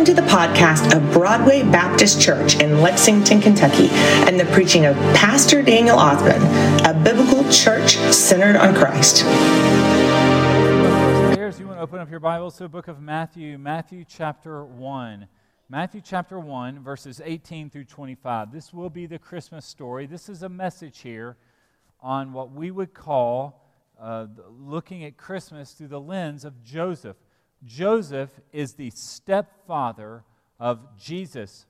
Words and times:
Welcome 0.00 0.16
to 0.16 0.22
the 0.22 0.28
podcast 0.28 0.96
of 0.96 1.12
Broadway 1.12 1.62
Baptist 1.62 2.22
Church 2.22 2.58
in 2.58 2.80
Lexington, 2.80 3.38
Kentucky, 3.38 3.88
and 3.90 4.40
the 4.40 4.46
preaching 4.46 4.86
of 4.86 4.96
Pastor 5.14 5.60
Daniel 5.60 5.98
Othman, 5.98 6.40
a 6.86 6.98
biblical 7.04 7.46
church 7.52 7.96
centered 8.10 8.56
on 8.56 8.74
Christ. 8.74 9.24
You 11.58 11.66
want 11.66 11.76
to 11.76 11.80
open 11.80 11.98
up 11.98 12.10
your 12.10 12.18
Bibles 12.18 12.56
to 12.56 12.62
the 12.62 12.70
book 12.70 12.88
of 12.88 13.02
Matthew, 13.02 13.58
Matthew 13.58 14.06
chapter 14.08 14.64
1. 14.64 15.28
Matthew 15.68 16.00
chapter 16.02 16.40
1, 16.40 16.82
verses 16.82 17.20
18 17.22 17.68
through 17.68 17.84
25. 17.84 18.52
This 18.52 18.72
will 18.72 18.88
be 18.88 19.04
the 19.04 19.18
Christmas 19.18 19.66
story. 19.66 20.06
This 20.06 20.30
is 20.30 20.42
a 20.42 20.48
message 20.48 21.00
here 21.00 21.36
on 22.00 22.32
what 22.32 22.50
we 22.52 22.70
would 22.70 22.94
call 22.94 23.68
uh, 24.00 24.28
looking 24.48 25.04
at 25.04 25.18
Christmas 25.18 25.72
through 25.72 25.88
the 25.88 26.00
lens 26.00 26.46
of 26.46 26.64
Joseph. 26.64 27.18
Joseph 27.64 28.30
is 28.52 28.74
the 28.74 28.90
stepfather 28.90 30.24
of 30.58 30.96
Jesus. 30.98 31.66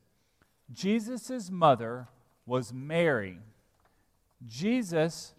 Jesus' 0.73 1.51
mother 1.51 2.09
was 2.47 2.73
Mary. 2.73 3.39
Jesus 4.47 5.35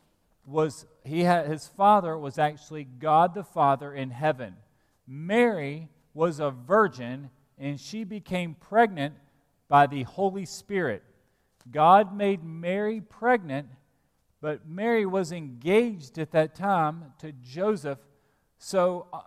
was, 0.46 0.86
he 1.04 1.22
had, 1.24 1.48
his 1.48 1.68
father 1.68 2.18
was 2.18 2.38
actually 2.38 2.84
God 2.84 3.34
the 3.34 3.44
Father 3.44 3.94
in 3.94 4.10
heaven. 4.10 4.56
Mary 5.08 5.88
was 6.14 6.40
a 6.40 6.52
virgin 6.52 7.30
and 7.58 7.80
she 7.80 8.04
became 8.04 8.56
pregnant 8.56 9.16
by 9.68 9.88
the 9.88 10.04
Holy 10.04 10.46
Spirit. 10.46 11.04
God 11.70 12.16
made 12.16 12.44
Mary 12.44 13.00
pregnant, 13.00 13.68
but 14.42 14.68
Mary 14.68 15.06
was 15.06 15.32
engaged 15.32 16.18
at 16.18 16.32
that 16.32 16.56
time 16.56 17.14
to 17.20 17.32
Joseph. 17.32 18.00
So 18.58 19.08
uh, 19.14 19.22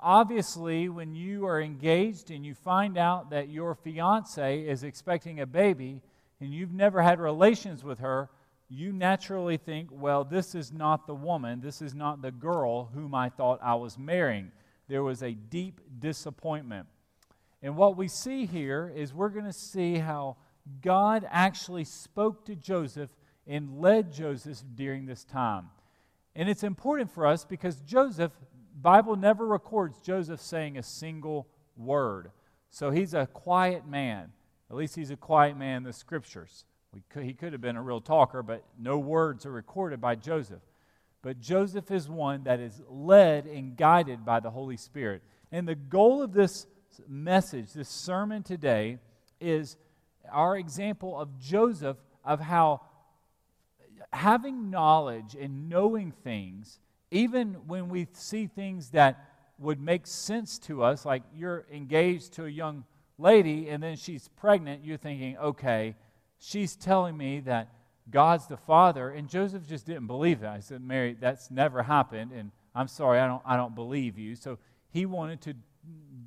obviously, 0.00 0.88
when 0.88 1.14
you 1.14 1.46
are 1.46 1.60
engaged 1.60 2.30
and 2.30 2.44
you 2.44 2.54
find 2.54 2.98
out 2.98 3.30
that 3.30 3.48
your 3.48 3.74
fiance 3.74 4.60
is 4.60 4.82
expecting 4.82 5.40
a 5.40 5.46
baby 5.46 6.02
and 6.40 6.52
you've 6.52 6.72
never 6.72 7.02
had 7.02 7.20
relations 7.20 7.84
with 7.84 7.98
her, 7.98 8.30
you 8.68 8.92
naturally 8.92 9.56
think, 9.56 9.88
well, 9.90 10.24
this 10.24 10.54
is 10.54 10.72
not 10.72 11.06
the 11.06 11.14
woman, 11.14 11.60
this 11.60 11.80
is 11.80 11.94
not 11.94 12.20
the 12.20 12.30
girl 12.30 12.90
whom 12.94 13.14
I 13.14 13.30
thought 13.30 13.60
I 13.62 13.74
was 13.74 13.98
marrying. 13.98 14.52
There 14.88 15.02
was 15.02 15.22
a 15.22 15.32
deep 15.32 15.80
disappointment. 15.98 16.86
And 17.62 17.76
what 17.76 17.96
we 17.96 18.08
see 18.08 18.46
here 18.46 18.92
is 18.94 19.12
we're 19.14 19.30
going 19.30 19.44
to 19.44 19.52
see 19.52 19.96
how 19.96 20.36
God 20.82 21.26
actually 21.30 21.84
spoke 21.84 22.44
to 22.46 22.54
Joseph 22.54 23.10
and 23.46 23.80
led 23.80 24.12
Joseph 24.12 24.62
during 24.74 25.06
this 25.06 25.24
time. 25.24 25.70
And 26.36 26.48
it's 26.48 26.62
important 26.62 27.10
for 27.10 27.26
us 27.26 27.44
because 27.44 27.80
Joseph 27.80 28.32
Bible 28.80 29.16
never 29.16 29.46
records 29.46 29.98
Joseph 30.00 30.40
saying 30.40 30.78
a 30.78 30.82
single 30.82 31.48
word. 31.76 32.30
So 32.70 32.90
he's 32.90 33.14
a 33.14 33.26
quiet 33.26 33.86
man. 33.86 34.32
At 34.70 34.76
least 34.76 34.94
he's 34.94 35.10
a 35.10 35.16
quiet 35.16 35.56
man 35.56 35.78
in 35.78 35.82
the 35.84 35.92
scriptures. 35.92 36.64
Could, 37.10 37.24
he 37.24 37.34
could 37.34 37.52
have 37.52 37.60
been 37.60 37.76
a 37.76 37.82
real 37.82 38.00
talker, 38.00 38.42
but 38.42 38.64
no 38.78 38.98
words 38.98 39.46
are 39.46 39.50
recorded 39.50 40.00
by 40.00 40.14
Joseph. 40.14 40.62
But 41.22 41.40
Joseph 41.40 41.90
is 41.90 42.08
one 42.08 42.44
that 42.44 42.60
is 42.60 42.80
led 42.88 43.46
and 43.46 43.76
guided 43.76 44.24
by 44.24 44.40
the 44.40 44.50
Holy 44.50 44.76
Spirit. 44.76 45.22
And 45.50 45.66
the 45.66 45.74
goal 45.74 46.22
of 46.22 46.32
this 46.32 46.66
message, 47.08 47.72
this 47.72 47.88
sermon 47.88 48.42
today, 48.42 48.98
is 49.40 49.76
our 50.30 50.56
example 50.56 51.18
of 51.18 51.38
Joseph 51.38 51.96
of 52.24 52.40
how 52.40 52.82
having 54.12 54.70
knowledge 54.70 55.36
and 55.38 55.68
knowing 55.68 56.12
things 56.12 56.78
even 57.10 57.54
when 57.66 57.88
we 57.88 58.06
see 58.12 58.46
things 58.46 58.90
that 58.90 59.24
would 59.58 59.80
make 59.80 60.06
sense 60.06 60.58
to 60.60 60.82
us, 60.82 61.04
like 61.04 61.22
you're 61.34 61.66
engaged 61.72 62.34
to 62.34 62.44
a 62.44 62.48
young 62.48 62.84
lady 63.18 63.68
and 63.68 63.82
then 63.82 63.96
she's 63.96 64.28
pregnant, 64.36 64.84
you're 64.84 64.96
thinking, 64.96 65.36
okay, 65.38 65.96
she's 66.38 66.76
telling 66.76 67.16
me 67.16 67.40
that 67.40 67.68
God's 68.10 68.46
the 68.46 68.56
Father. 68.56 69.10
And 69.10 69.28
Joseph 69.28 69.66
just 69.66 69.86
didn't 69.86 70.06
believe 70.06 70.40
that. 70.40 70.52
I 70.52 70.60
said, 70.60 70.82
Mary, 70.82 71.16
that's 71.18 71.50
never 71.50 71.82
happened, 71.82 72.32
and 72.32 72.52
I'm 72.74 72.88
sorry, 72.88 73.18
I 73.18 73.26
don't, 73.26 73.42
I 73.44 73.56
don't 73.56 73.74
believe 73.74 74.18
you. 74.18 74.36
So 74.36 74.58
he 74.90 75.04
wanted 75.06 75.40
to 75.42 75.54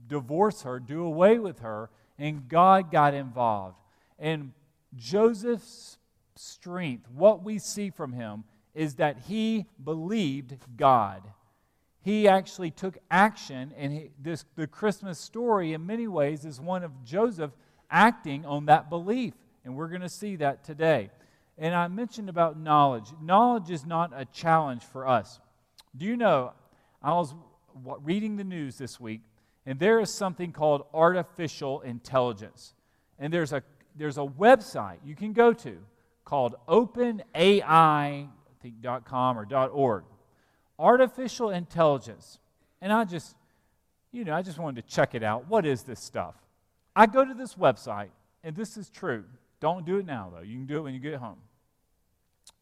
divorce 0.07 0.63
her, 0.63 0.79
do 0.79 1.03
away 1.03 1.39
with 1.39 1.59
her, 1.59 1.89
and 2.19 2.47
God 2.47 2.91
got 2.91 3.13
involved. 3.13 3.77
And 4.19 4.51
Joseph's 4.95 5.97
strength, 6.35 7.09
what 7.09 7.43
we 7.43 7.57
see 7.57 7.89
from 7.89 8.13
him, 8.13 8.43
is 8.73 8.95
that 8.95 9.17
he 9.27 9.65
believed 9.83 10.57
God. 10.77 11.23
He 12.03 12.27
actually 12.27 12.71
took 12.71 12.97
action, 13.11 13.73
and 13.77 13.93
he, 13.93 14.11
this, 14.19 14.45
the 14.55 14.67
Christmas 14.67 15.19
story, 15.19 15.73
in 15.73 15.85
many 15.85 16.07
ways, 16.07 16.45
is 16.45 16.59
one 16.59 16.83
of 16.83 17.03
Joseph 17.03 17.51
acting 17.89 18.45
on 18.45 18.65
that 18.65 18.89
belief. 18.89 19.33
And 19.63 19.75
we're 19.75 19.89
going 19.89 20.01
to 20.01 20.09
see 20.09 20.37
that 20.37 20.63
today. 20.63 21.11
And 21.57 21.75
I 21.75 21.87
mentioned 21.87 22.29
about 22.29 22.57
knowledge. 22.57 23.05
Knowledge 23.21 23.69
is 23.69 23.85
not 23.85 24.11
a 24.15 24.25
challenge 24.25 24.83
for 24.83 25.07
us. 25.07 25.39
Do 25.95 26.05
you 26.05 26.17
know? 26.17 26.53
I 27.03 27.11
was 27.13 27.35
reading 27.75 28.37
the 28.37 28.43
news 28.43 28.77
this 28.77 28.99
week, 28.99 29.21
and 29.65 29.79
there 29.79 29.99
is 29.99 30.11
something 30.11 30.51
called 30.51 30.85
artificial 30.93 31.81
intelligence. 31.81 32.73
And 33.19 33.31
there's 33.31 33.53
a, 33.53 33.61
there's 33.95 34.17
a 34.17 34.25
website 34.25 34.97
you 35.03 35.15
can 35.15 35.33
go 35.33 35.53
to 35.53 35.77
called 36.25 36.55
OpenAI 36.67 38.29
think 38.61 38.75
.com 39.05 39.37
or 39.37 39.45
.org. 39.67 40.03
Artificial 40.77 41.49
intelligence. 41.49 42.39
And 42.81 42.91
I 42.91 43.03
just, 43.05 43.35
you 44.11 44.25
know, 44.25 44.33
I 44.33 44.41
just 44.41 44.57
wanted 44.57 44.87
to 44.87 44.93
check 44.93 45.15
it 45.15 45.23
out. 45.23 45.47
What 45.47 45.65
is 45.65 45.83
this 45.83 45.99
stuff? 45.99 46.35
I 46.95 47.05
go 47.05 47.23
to 47.23 47.33
this 47.33 47.55
website, 47.55 48.09
and 48.43 48.55
this 48.55 48.77
is 48.77 48.89
true. 48.89 49.23
Don't 49.59 49.85
do 49.85 49.97
it 49.97 50.05
now, 50.05 50.31
though. 50.33 50.41
You 50.41 50.57
can 50.57 50.65
do 50.65 50.77
it 50.77 50.81
when 50.81 50.93
you 50.93 50.99
get 50.99 51.15
home. 51.15 51.37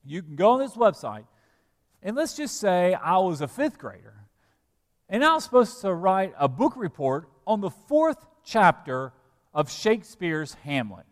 You 0.05 0.21
can 0.21 0.35
go 0.35 0.51
on 0.51 0.59
this 0.59 0.75
website, 0.75 1.25
and 2.03 2.15
let's 2.15 2.35
just 2.35 2.59
say 2.59 2.93
I 2.93 3.17
was 3.17 3.41
a 3.41 3.47
fifth 3.47 3.77
grader, 3.77 4.15
and 5.07 5.23
I 5.23 5.33
was 5.33 5.43
supposed 5.45 5.81
to 5.81 5.93
write 5.93 6.33
a 6.37 6.47
book 6.47 6.73
report 6.75 7.29
on 7.47 7.61
the 7.61 7.69
fourth 7.69 8.25
chapter 8.43 9.13
of 9.53 9.71
Shakespeare's 9.71 10.53
Hamlet. 10.65 11.05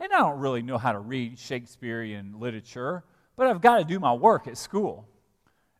And 0.00 0.12
I 0.12 0.18
don't 0.18 0.38
really 0.38 0.62
know 0.62 0.78
how 0.78 0.92
to 0.92 0.98
read 0.98 1.38
Shakespearean 1.38 2.38
literature, 2.38 3.04
but 3.38 3.46
I've 3.46 3.60
got 3.60 3.78
to 3.78 3.84
do 3.84 4.00
my 4.00 4.12
work 4.12 4.48
at 4.48 4.58
school. 4.58 5.08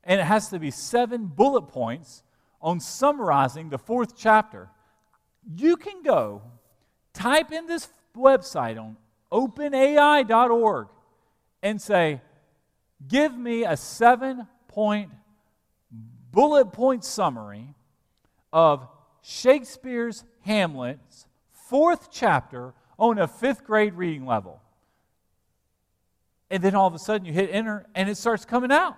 And 0.05 0.21
it 0.21 0.25
has 0.25 0.49
to 0.51 0.61
be 0.61 0.71
seven 0.71 1.27
bullet 1.27 1.63
points 1.63 2.23
on 2.63 2.79
summarizing 2.79 3.69
the 3.69 3.79
fourth 3.79 4.17
chapter. 4.17 4.71
You 5.57 5.77
can 5.77 6.05
go 6.05 6.41
type 7.13 7.51
in 7.51 7.67
this 7.67 7.89
website 8.17 8.81
on 8.81 8.97
openai.org 9.33 10.87
and 11.61 11.83
say, 11.83 12.21
Give 13.07 13.37
me 13.37 13.65
a 13.65 13.77
seven 13.77 14.47
point 14.69 15.11
bullet 16.31 16.67
point 16.67 17.05
summary 17.05 17.75
of 18.53 18.87
Shakespeare's 19.21 20.25
Hamlet's 20.43 21.27
fourth 21.51 22.09
chapter 22.13 22.73
on 23.01 23.19
a 23.19 23.27
fifth 23.27 23.65
grade 23.65 23.95
reading 23.95 24.27
level. 24.27 24.63
And 26.51 26.63
then 26.63 26.75
all 26.75 26.87
of 26.87 26.95
a 26.95 26.99
sudden 26.99 27.27
you 27.27 27.33
hit 27.33 27.51
enter 27.53 27.87
and 27.95 28.09
it 28.09 28.17
starts 28.17 28.45
coming 28.45 28.73
out. 28.73 28.97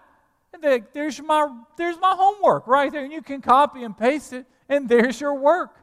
And 0.53 0.63
they, 0.63 0.83
there's, 0.93 1.21
my, 1.21 1.49
there's 1.77 1.99
my 1.99 2.15
homework 2.17 2.67
right 2.67 2.91
there. 2.91 3.05
And 3.05 3.13
you 3.13 3.23
can 3.23 3.41
copy 3.41 3.85
and 3.85 3.97
paste 3.97 4.33
it, 4.33 4.47
and 4.69 4.89
there's 4.89 5.21
your 5.21 5.35
work. 5.35 5.77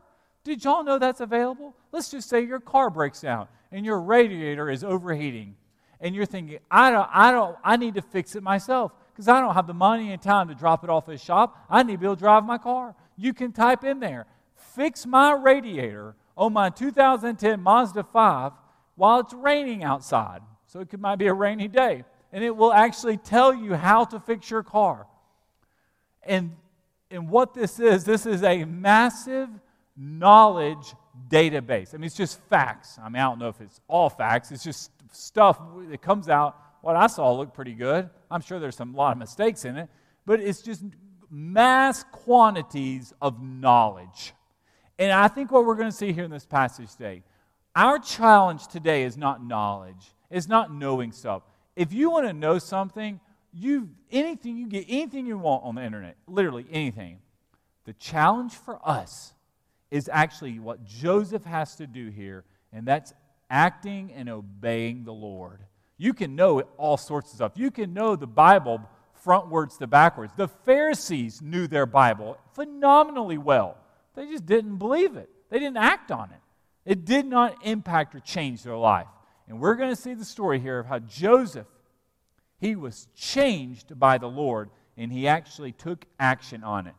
Did 0.44 0.64
y'all 0.64 0.84
know 0.84 0.98
that's 0.98 1.20
available? 1.20 1.76
Let's 1.92 2.10
just 2.10 2.30
say 2.30 2.42
your 2.42 2.60
car 2.60 2.90
breaks 2.90 3.22
down 3.22 3.48
and 3.72 3.86
your 3.86 4.00
radiator 4.00 4.70
is 4.70 4.84
overheating. 4.84 5.56
And 6.00 6.16
you're 6.16 6.26
thinking, 6.26 6.60
I 6.70 6.92
don't, 6.92 7.10
I 7.12 7.32
don't, 7.32 7.58
I 7.64 7.76
need 7.76 7.96
to 7.96 8.02
fix 8.02 8.36
it 8.36 8.44
myself 8.44 8.92
because 9.12 9.28
I 9.28 9.42
don't 9.42 9.56
have 9.56 9.68
the 9.68 9.74
money 9.74 10.12
and 10.14 10.22
time 10.22 10.48
to 10.50 10.56
drop 10.56 10.84
it 10.84 10.90
off 10.90 11.10
at 11.10 11.16
a 11.16 11.18
shop. 11.18 11.58
I 11.70 11.84
need 11.84 11.94
to 11.94 11.98
be 11.98 12.06
able 12.06 12.16
to 12.16 12.20
drive 12.20 12.46
my 12.46 12.58
car. 12.58 12.96
You 13.18 13.34
can 13.34 13.52
type 13.52 13.84
in 13.84 14.00
there, 14.00 14.28
fix 14.56 15.06
my 15.06 15.34
radiator 15.34 16.16
on 16.38 16.54
my 16.54 16.70
2010 16.70 17.62
Mazda 17.62 18.04
5 18.04 18.52
while 18.96 19.20
it's 19.20 19.34
raining 19.34 19.84
outside. 19.84 20.42
So 20.68 20.80
it 20.82 20.90
could, 20.90 21.02
might 21.02 21.16
be 21.16 21.28
a 21.28 21.34
rainy 21.34 21.68
day. 21.68 22.04
And 22.32 22.44
it 22.44 22.56
will 22.56 22.74
actually 22.74 23.18
tell 23.18 23.54
you 23.54 23.74
how 23.74 24.06
to 24.06 24.20
fix 24.20 24.52
your 24.52 24.64
car. 24.64 25.08
And, 26.24 26.56
and 27.10 27.30
what 27.30 27.54
this 27.54 27.80
is, 27.80 28.04
this 28.04 28.26
is 28.26 28.44
a 28.44 28.66
massive 28.66 29.50
knowledge 29.96 30.94
database. 31.30 31.94
I 31.94 31.98
mean, 31.98 32.06
it's 32.06 32.16
just 32.16 32.40
facts. 32.50 33.00
I 33.02 33.10
mean, 33.10 33.22
I 33.22 33.26
don't 33.26 33.40
know 33.40 33.48
if 33.48 33.62
it's 33.62 33.80
all 33.88 34.10
facts, 34.10 34.52
it's 34.52 34.64
just 34.64 34.92
stuff 35.12 35.60
that 35.90 36.02
comes 36.02 36.30
out. 36.30 36.58
What 36.82 36.96
I 36.96 37.08
saw 37.08 37.34
looked 37.34 37.54
pretty 37.54 37.74
good. 37.74 38.10
I'm 38.30 38.42
sure 38.42 38.60
there's 38.60 38.76
some, 38.76 38.94
a 38.94 38.98
lot 38.98 39.14
of 39.14 39.18
mistakes 39.18 39.66
in 39.66 39.78
it, 39.78 39.90
but 40.26 40.40
it's 40.40 40.62
just 40.62 40.84
mass 41.30 42.04
quantities 42.12 43.14
of 43.22 43.42
knowledge. 43.42 44.34
And 45.00 45.12
I 45.12 45.28
think 45.28 45.52
what 45.52 45.66
we're 45.66 45.76
going 45.76 45.90
to 45.90 45.96
see 45.96 46.12
here 46.12 46.24
in 46.24 46.32
this 46.32 46.46
passage 46.46 46.92
today, 46.92 47.24
our 47.76 48.00
challenge 48.00 48.68
today 48.68 49.04
is 49.04 49.18
not 49.18 49.44
knowledge. 49.44 50.14
It's 50.30 50.48
not 50.48 50.74
knowing 50.74 51.12
stuff. 51.12 51.44
If 51.76 51.94
you 51.94 52.10
want 52.10 52.28
to 52.28 52.34
know 52.34 52.60
something, 52.60 53.20
you 53.54 53.90
anything 54.12 54.58
you 54.58 54.68
get 54.68 54.86
anything 54.88 55.26
you 55.26 55.38
want 55.38 55.64
on 55.64 55.76
the 55.76 55.84
internet, 55.84 56.18
literally 56.28 56.66
anything. 56.72 57.20
The 57.86 57.94
challenge 57.94 58.54
for 58.54 58.80
us 58.88 59.34
is 59.90 60.10
actually 60.12 60.60
what 60.60 60.84
Joseph 60.84 61.46
has 61.46 61.76
to 61.78 61.88
do 61.88 62.10
here, 62.10 62.44
and 62.74 62.86
that's 62.86 63.14
acting 63.50 64.12
and 64.14 64.28
obeying 64.30 65.06
the 65.06 65.14
Lord. 65.14 65.62
You 65.98 66.14
can 66.14 66.36
know 66.36 66.62
all 66.78 66.98
sorts 66.98 67.32
of 67.32 67.36
stuff. 67.38 67.52
You 67.56 67.72
can 67.72 67.94
know 67.94 68.16
the 68.16 68.28
Bible 68.28 68.82
frontwards 69.26 69.78
to 69.80 69.88
backwards. 69.88 70.34
The 70.36 70.48
Pharisees 70.48 71.42
knew 71.42 71.68
their 71.68 71.86
Bible 71.86 72.38
phenomenally 72.54 73.38
well. 73.38 73.78
They 74.16 74.26
just 74.28 74.46
didn't 74.46 74.78
believe 74.78 75.16
it, 75.16 75.30
they 75.50 75.60
didn't 75.60 75.78
act 75.78 76.12
on 76.12 76.30
it. 76.32 76.42
It 76.86 77.04
did 77.04 77.26
not 77.26 77.56
impact 77.64 78.16
or 78.16 78.22
change 78.22 78.64
their 78.64 78.78
life. 78.78 79.08
And 79.48 79.60
we're 79.60 79.76
going 79.76 79.90
to 79.90 79.96
see 79.96 80.14
the 80.14 80.26
story 80.26 80.60
here 80.60 80.80
of 80.80 80.88
how 80.88 81.00
Joseph, 81.00 81.68
he 82.60 82.76
was 82.76 83.08
changed 83.16 83.98
by 83.98 84.18
the 84.18 84.28
Lord 84.28 84.70
and 84.98 85.12
he 85.12 85.28
actually 85.28 85.72
took 85.72 86.06
action 86.20 86.64
on 86.64 86.88
it. 86.88 86.96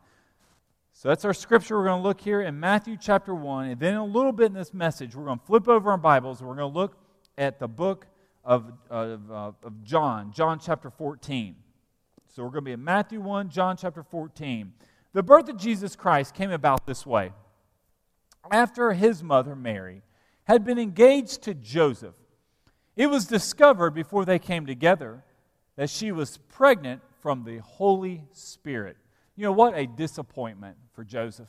So 0.93 1.09
that's 1.09 1.23
our 1.25 1.33
scripture. 1.33 1.77
We're 1.77 1.85
going 1.85 2.01
to 2.01 2.07
look 2.07 2.19
here 2.19 2.41
in 2.41 2.59
Matthew 2.59 2.97
chapter 2.99 3.33
1. 3.33 3.67
And 3.67 3.79
then 3.79 3.95
a 3.95 4.05
little 4.05 4.31
bit 4.31 4.47
in 4.47 4.53
this 4.53 4.73
message, 4.73 5.15
we're 5.15 5.25
going 5.25 5.39
to 5.39 5.45
flip 5.45 5.67
over 5.67 5.91
our 5.91 5.97
Bibles. 5.97 6.41
We're 6.41 6.55
going 6.55 6.73
to 6.73 6.77
look 6.77 6.97
at 7.37 7.59
the 7.59 7.67
book 7.67 8.07
of, 8.43 8.71
of, 8.89 9.31
uh, 9.31 9.51
of 9.63 9.83
John, 9.83 10.33
John 10.33 10.59
chapter 10.59 10.89
14. 10.89 11.55
So 12.27 12.43
we're 12.43 12.49
going 12.49 12.63
to 12.63 12.65
be 12.65 12.71
in 12.73 12.83
Matthew 12.83 13.21
1, 13.21 13.49
John 13.49 13.77
chapter 13.77 14.03
14. 14.03 14.73
The 15.13 15.23
birth 15.23 15.49
of 15.49 15.57
Jesus 15.57 15.95
Christ 15.95 16.33
came 16.33 16.51
about 16.51 16.85
this 16.85 17.05
way. 17.05 17.31
After 18.51 18.91
his 18.93 19.23
mother, 19.23 19.55
Mary, 19.55 20.01
had 20.45 20.65
been 20.65 20.79
engaged 20.79 21.43
to 21.43 21.53
Joseph, 21.53 22.15
it 22.99 23.09
was 23.09 23.25
discovered 23.25 23.91
before 23.91 24.25
they 24.25 24.39
came 24.39 24.65
together 24.65 25.23
that 25.77 25.89
she 25.89 26.11
was 26.11 26.37
pregnant 26.49 27.01
from 27.21 27.45
the 27.45 27.59
Holy 27.59 28.25
Spirit. 28.33 28.97
You 29.37 29.45
know, 29.45 29.53
what 29.53 29.73
a 29.73 29.87
disappointment 29.87 30.75
for 30.91 31.05
Joseph. 31.05 31.47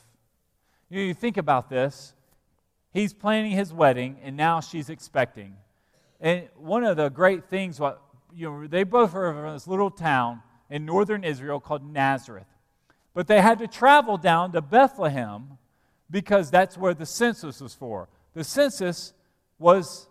You, 0.88 1.00
know, 1.00 1.06
you 1.06 1.12
think 1.12 1.36
about 1.36 1.68
this. 1.68 2.14
He's 2.92 3.12
planning 3.12 3.50
his 3.50 3.72
wedding, 3.72 4.18
and 4.22 4.36
now 4.36 4.60
she's 4.60 4.88
expecting. 4.88 5.56
And 6.20 6.48
one 6.54 6.84
of 6.84 6.96
the 6.96 7.08
great 7.08 7.46
things, 7.46 7.80
what 7.80 8.00
you 8.32 8.48
know, 8.48 8.66
they 8.68 8.84
both 8.84 9.12
are 9.16 9.32
from 9.32 9.52
this 9.52 9.66
little 9.66 9.90
town 9.90 10.42
in 10.70 10.86
northern 10.86 11.24
Israel 11.24 11.58
called 11.58 11.84
Nazareth. 11.84 12.46
But 13.12 13.26
they 13.26 13.40
had 13.40 13.58
to 13.58 13.66
travel 13.66 14.18
down 14.18 14.52
to 14.52 14.62
Bethlehem 14.62 15.58
because 16.08 16.48
that's 16.48 16.78
where 16.78 16.94
the 16.94 17.06
census 17.06 17.60
was 17.60 17.74
for. 17.74 18.08
The 18.34 18.44
census 18.44 19.14
was 19.58 20.06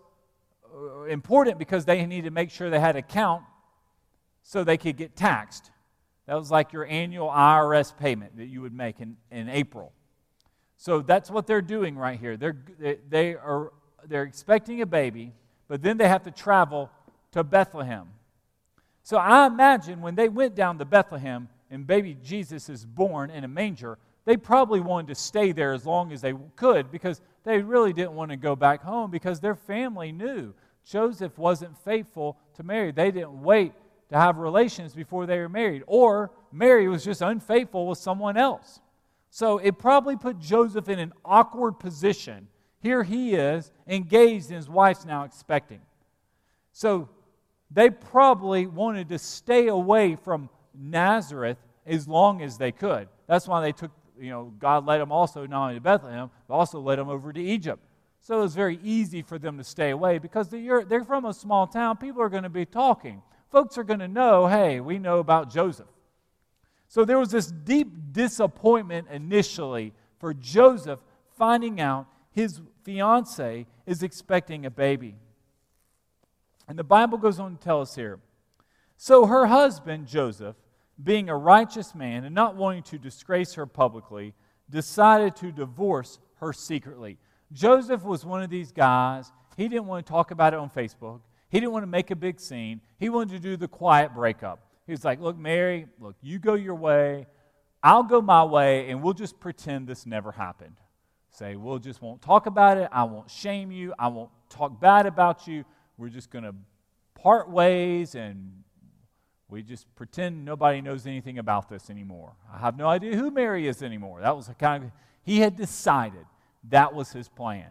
Uh, 0.72 1.02
important 1.04 1.58
because 1.58 1.84
they 1.84 2.04
needed 2.06 2.24
to 2.24 2.30
make 2.30 2.50
sure 2.50 2.70
they 2.70 2.80
had 2.80 2.96
a 2.96 3.02
count 3.02 3.42
so 4.42 4.62
they 4.62 4.76
could 4.76 4.96
get 4.96 5.16
taxed. 5.16 5.70
That 6.26 6.34
was 6.34 6.50
like 6.50 6.72
your 6.72 6.86
annual 6.86 7.28
IRS 7.28 7.96
payment 7.96 8.36
that 8.36 8.46
you 8.46 8.62
would 8.62 8.72
make 8.72 9.00
in, 9.00 9.16
in 9.30 9.48
April. 9.48 9.92
So 10.76 11.00
that's 11.00 11.30
what 11.30 11.46
they're 11.46 11.60
doing 11.60 11.96
right 11.96 12.18
here. 12.18 12.36
They're, 12.36 12.56
they 13.08 13.34
are, 13.34 13.72
they're 14.06 14.22
expecting 14.22 14.80
a 14.80 14.86
baby, 14.86 15.32
but 15.68 15.82
then 15.82 15.96
they 15.96 16.08
have 16.08 16.22
to 16.22 16.30
travel 16.30 16.90
to 17.32 17.42
Bethlehem. 17.42 18.08
So 19.02 19.16
I 19.16 19.46
imagine 19.46 20.00
when 20.00 20.14
they 20.14 20.28
went 20.28 20.54
down 20.54 20.78
to 20.78 20.84
Bethlehem 20.84 21.48
and 21.70 21.86
baby 21.86 22.16
Jesus 22.22 22.68
is 22.68 22.84
born 22.84 23.30
in 23.30 23.44
a 23.44 23.48
manger, 23.48 23.98
they 24.30 24.36
probably 24.36 24.78
wanted 24.78 25.08
to 25.08 25.14
stay 25.16 25.50
there 25.50 25.72
as 25.72 25.84
long 25.84 26.12
as 26.12 26.20
they 26.20 26.32
could 26.54 26.92
because 26.92 27.20
they 27.42 27.58
really 27.58 27.92
didn't 27.92 28.12
want 28.12 28.30
to 28.30 28.36
go 28.36 28.54
back 28.54 28.80
home 28.80 29.10
because 29.10 29.40
their 29.40 29.56
family 29.56 30.12
knew 30.12 30.54
Joseph 30.84 31.36
wasn't 31.36 31.76
faithful 31.78 32.38
to 32.54 32.62
Mary. 32.62 32.92
They 32.92 33.10
didn't 33.10 33.42
wait 33.42 33.72
to 34.10 34.16
have 34.16 34.36
relations 34.36 34.94
before 34.94 35.26
they 35.26 35.38
were 35.38 35.48
married, 35.48 35.82
or 35.88 36.30
Mary 36.52 36.86
was 36.86 37.04
just 37.04 37.22
unfaithful 37.22 37.88
with 37.88 37.98
someone 37.98 38.36
else. 38.36 38.78
So 39.30 39.58
it 39.58 39.80
probably 39.80 40.14
put 40.14 40.38
Joseph 40.38 40.88
in 40.88 41.00
an 41.00 41.12
awkward 41.24 41.80
position. 41.80 42.46
Here 42.78 43.02
he 43.02 43.34
is, 43.34 43.72
engaged, 43.88 44.46
and 44.46 44.58
his 44.58 44.70
wife's 44.70 45.04
now 45.04 45.24
expecting. 45.24 45.80
So 46.70 47.08
they 47.68 47.90
probably 47.90 48.68
wanted 48.68 49.08
to 49.08 49.18
stay 49.18 49.66
away 49.66 50.14
from 50.14 50.50
Nazareth 50.72 51.58
as 51.84 52.06
long 52.06 52.42
as 52.42 52.58
they 52.58 52.70
could. 52.70 53.08
That's 53.26 53.48
why 53.48 53.60
they 53.60 53.72
took, 53.72 53.90
you 54.20 54.30
know, 54.30 54.52
God 54.58 54.86
led 54.86 54.98
them 54.98 55.10
also 55.10 55.46
not 55.46 55.62
only 55.62 55.74
to 55.74 55.80
Bethlehem, 55.80 56.30
but 56.46 56.54
also 56.54 56.80
led 56.80 56.98
them 56.98 57.08
over 57.08 57.32
to 57.32 57.40
Egypt. 57.40 57.82
So 58.20 58.38
it 58.38 58.42
was 58.42 58.54
very 58.54 58.78
easy 58.82 59.22
for 59.22 59.38
them 59.38 59.56
to 59.58 59.64
stay 59.64 59.90
away 59.90 60.18
because 60.18 60.48
they're, 60.48 60.84
they're 60.84 61.04
from 61.04 61.24
a 61.24 61.32
small 61.32 61.66
town. 61.66 61.96
People 61.96 62.22
are 62.22 62.28
going 62.28 62.42
to 62.42 62.50
be 62.50 62.66
talking. 62.66 63.22
Folks 63.50 63.78
are 63.78 63.84
going 63.84 64.00
to 64.00 64.08
know, 64.08 64.46
hey, 64.46 64.80
we 64.80 64.98
know 64.98 65.18
about 65.18 65.50
Joseph. 65.50 65.88
So 66.88 67.04
there 67.04 67.18
was 67.18 67.30
this 67.30 67.46
deep 67.46 67.88
disappointment 68.12 69.08
initially 69.10 69.92
for 70.18 70.34
Joseph 70.34 71.00
finding 71.38 71.80
out 71.80 72.06
his 72.30 72.60
fiance 72.84 73.66
is 73.86 74.02
expecting 74.02 74.66
a 74.66 74.70
baby. 74.70 75.14
And 76.68 76.78
the 76.78 76.84
Bible 76.84 77.18
goes 77.18 77.40
on 77.40 77.56
to 77.56 77.62
tell 77.62 77.80
us 77.80 77.94
here. 77.94 78.20
So 78.96 79.26
her 79.26 79.46
husband, 79.46 80.06
Joseph, 80.06 80.56
being 81.02 81.28
a 81.28 81.36
righteous 81.36 81.94
man 81.94 82.24
and 82.24 82.34
not 82.34 82.56
wanting 82.56 82.82
to 82.84 82.98
disgrace 82.98 83.54
her 83.54 83.66
publicly, 83.66 84.34
decided 84.68 85.36
to 85.36 85.52
divorce 85.52 86.18
her 86.36 86.52
secretly. 86.52 87.18
Joseph 87.52 88.04
was 88.04 88.24
one 88.24 88.42
of 88.42 88.50
these 88.50 88.72
guys. 88.72 89.32
He 89.56 89.68
didn't 89.68 89.86
want 89.86 90.06
to 90.06 90.10
talk 90.10 90.30
about 90.30 90.54
it 90.54 90.58
on 90.58 90.70
Facebook. 90.70 91.20
He 91.48 91.58
didn't 91.58 91.72
want 91.72 91.82
to 91.82 91.88
make 91.88 92.10
a 92.10 92.16
big 92.16 92.38
scene. 92.38 92.80
He 92.98 93.08
wanted 93.08 93.34
to 93.34 93.40
do 93.40 93.56
the 93.56 93.68
quiet 93.68 94.14
breakup. 94.14 94.60
He 94.86 94.92
was 94.92 95.04
like, 95.04 95.20
Look, 95.20 95.36
Mary, 95.36 95.86
look, 95.98 96.16
you 96.22 96.38
go 96.38 96.54
your 96.54 96.74
way. 96.74 97.26
I'll 97.82 98.02
go 98.02 98.20
my 98.20 98.44
way, 98.44 98.90
and 98.90 99.02
we'll 99.02 99.14
just 99.14 99.40
pretend 99.40 99.86
this 99.86 100.04
never 100.04 100.32
happened. 100.32 100.76
Say, 101.30 101.56
we'll 101.56 101.78
just 101.78 102.02
won't 102.02 102.20
talk 102.20 102.46
about 102.46 102.76
it. 102.76 102.88
I 102.92 103.04
won't 103.04 103.30
shame 103.30 103.72
you. 103.72 103.94
I 103.98 104.08
won't 104.08 104.30
talk 104.50 104.80
bad 104.80 105.06
about 105.06 105.46
you. 105.46 105.64
We're 105.96 106.08
just 106.08 106.30
going 106.30 106.44
to 106.44 106.54
part 107.14 107.50
ways 107.50 108.14
and 108.14 108.64
we 109.50 109.62
just 109.62 109.92
pretend 109.96 110.44
nobody 110.44 110.80
knows 110.80 111.06
anything 111.06 111.38
about 111.38 111.68
this 111.68 111.90
anymore. 111.90 112.32
I 112.52 112.58
have 112.58 112.76
no 112.76 112.86
idea 112.86 113.16
who 113.16 113.30
Mary 113.30 113.66
is 113.66 113.82
anymore. 113.82 114.20
That 114.20 114.36
was 114.36 114.48
a 114.48 114.54
kind 114.54 114.84
of, 114.84 114.90
he 115.22 115.40
had 115.40 115.56
decided 115.56 116.26
that 116.68 116.94
was 116.94 117.12
his 117.12 117.28
plan. 117.28 117.70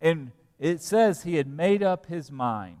And 0.00 0.32
it 0.58 0.82
says 0.82 1.22
he 1.22 1.36
had 1.36 1.46
made 1.46 1.82
up 1.82 2.06
his 2.06 2.30
mind. 2.30 2.78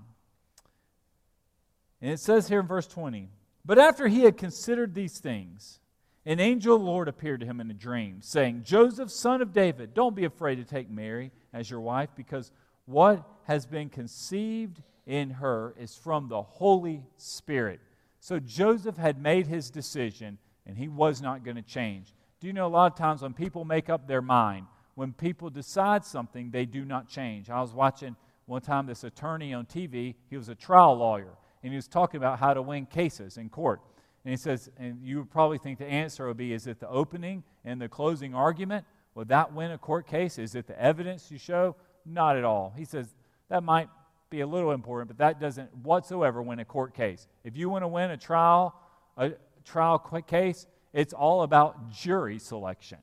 And 2.00 2.10
it 2.10 2.20
says 2.20 2.48
here 2.48 2.60
in 2.60 2.66
verse 2.66 2.86
20, 2.86 3.28
but 3.64 3.78
after 3.78 4.08
he 4.08 4.22
had 4.22 4.36
considered 4.36 4.94
these 4.94 5.18
things, 5.18 5.78
an 6.26 6.40
angel 6.40 6.76
of 6.76 6.82
the 6.82 6.86
Lord 6.86 7.08
appeared 7.08 7.40
to 7.40 7.46
him 7.46 7.60
in 7.60 7.70
a 7.70 7.74
dream, 7.74 8.18
saying, 8.20 8.62
Joseph, 8.64 9.10
son 9.10 9.42
of 9.42 9.52
David, 9.52 9.94
don't 9.94 10.16
be 10.16 10.24
afraid 10.24 10.56
to 10.56 10.64
take 10.64 10.90
Mary 10.90 11.30
as 11.52 11.70
your 11.70 11.80
wife, 11.80 12.10
because 12.16 12.50
what 12.86 13.24
has 13.44 13.66
been 13.66 13.88
conceived 13.88 14.82
in 15.06 15.30
her 15.30 15.74
is 15.78 15.94
from 15.94 16.28
the 16.28 16.42
Holy 16.42 17.04
Spirit. 17.16 17.80
So 18.22 18.38
Joseph 18.38 18.98
had 18.98 19.20
made 19.20 19.48
his 19.48 19.68
decision, 19.68 20.38
and 20.64 20.78
he 20.78 20.86
was 20.86 21.20
not 21.20 21.44
going 21.44 21.56
to 21.56 21.62
change. 21.62 22.14
Do 22.38 22.46
you 22.46 22.52
know 22.52 22.68
a 22.68 22.68
lot 22.68 22.92
of 22.92 22.96
times 22.96 23.20
when 23.20 23.34
people 23.34 23.64
make 23.64 23.90
up 23.90 24.06
their 24.06 24.22
mind, 24.22 24.66
when 24.94 25.12
people 25.12 25.50
decide 25.50 26.04
something, 26.04 26.52
they 26.52 26.64
do 26.64 26.84
not 26.84 27.08
change? 27.08 27.50
I 27.50 27.60
was 27.60 27.74
watching 27.74 28.14
one 28.46 28.62
time 28.62 28.86
this 28.86 29.02
attorney 29.02 29.52
on 29.52 29.66
TV, 29.66 30.14
he 30.30 30.36
was 30.36 30.48
a 30.48 30.54
trial 30.54 30.94
lawyer, 30.94 31.36
and 31.64 31.72
he 31.72 31.76
was 31.76 31.88
talking 31.88 32.18
about 32.18 32.38
how 32.38 32.54
to 32.54 32.62
win 32.62 32.86
cases 32.86 33.38
in 33.38 33.48
court. 33.48 33.80
And 34.24 34.30
he 34.30 34.36
says, 34.36 34.70
and 34.78 35.02
you 35.02 35.18
would 35.18 35.30
probably 35.32 35.58
think 35.58 35.80
the 35.80 35.86
answer 35.86 36.28
would 36.28 36.36
be 36.36 36.52
is 36.52 36.68
it 36.68 36.78
the 36.78 36.88
opening 36.88 37.42
and 37.64 37.80
the 37.80 37.88
closing 37.88 38.36
argument? 38.36 38.86
Would 39.16 39.28
that 39.28 39.52
win 39.52 39.72
a 39.72 39.78
court 39.78 40.06
case? 40.06 40.38
Is 40.38 40.54
it 40.54 40.68
the 40.68 40.80
evidence 40.80 41.32
you 41.32 41.38
show? 41.38 41.74
Not 42.06 42.36
at 42.36 42.44
all. 42.44 42.72
He 42.76 42.84
says 42.84 43.16
that 43.48 43.64
might 43.64 43.88
be 44.32 44.40
a 44.40 44.46
little 44.46 44.72
important, 44.72 45.08
but 45.08 45.18
that 45.18 45.38
doesn't 45.38 45.72
whatsoever 45.76 46.42
win 46.42 46.58
a 46.58 46.64
court 46.64 46.94
case. 46.94 47.28
If 47.44 47.56
you 47.56 47.70
want 47.70 47.84
to 47.84 47.88
win 47.88 48.10
a 48.10 48.16
trial, 48.16 48.74
a 49.16 49.32
trial 49.64 49.98
case, 50.26 50.66
it's 50.92 51.12
all 51.12 51.42
about 51.42 51.90
jury 51.92 52.40
selection. 52.40 52.98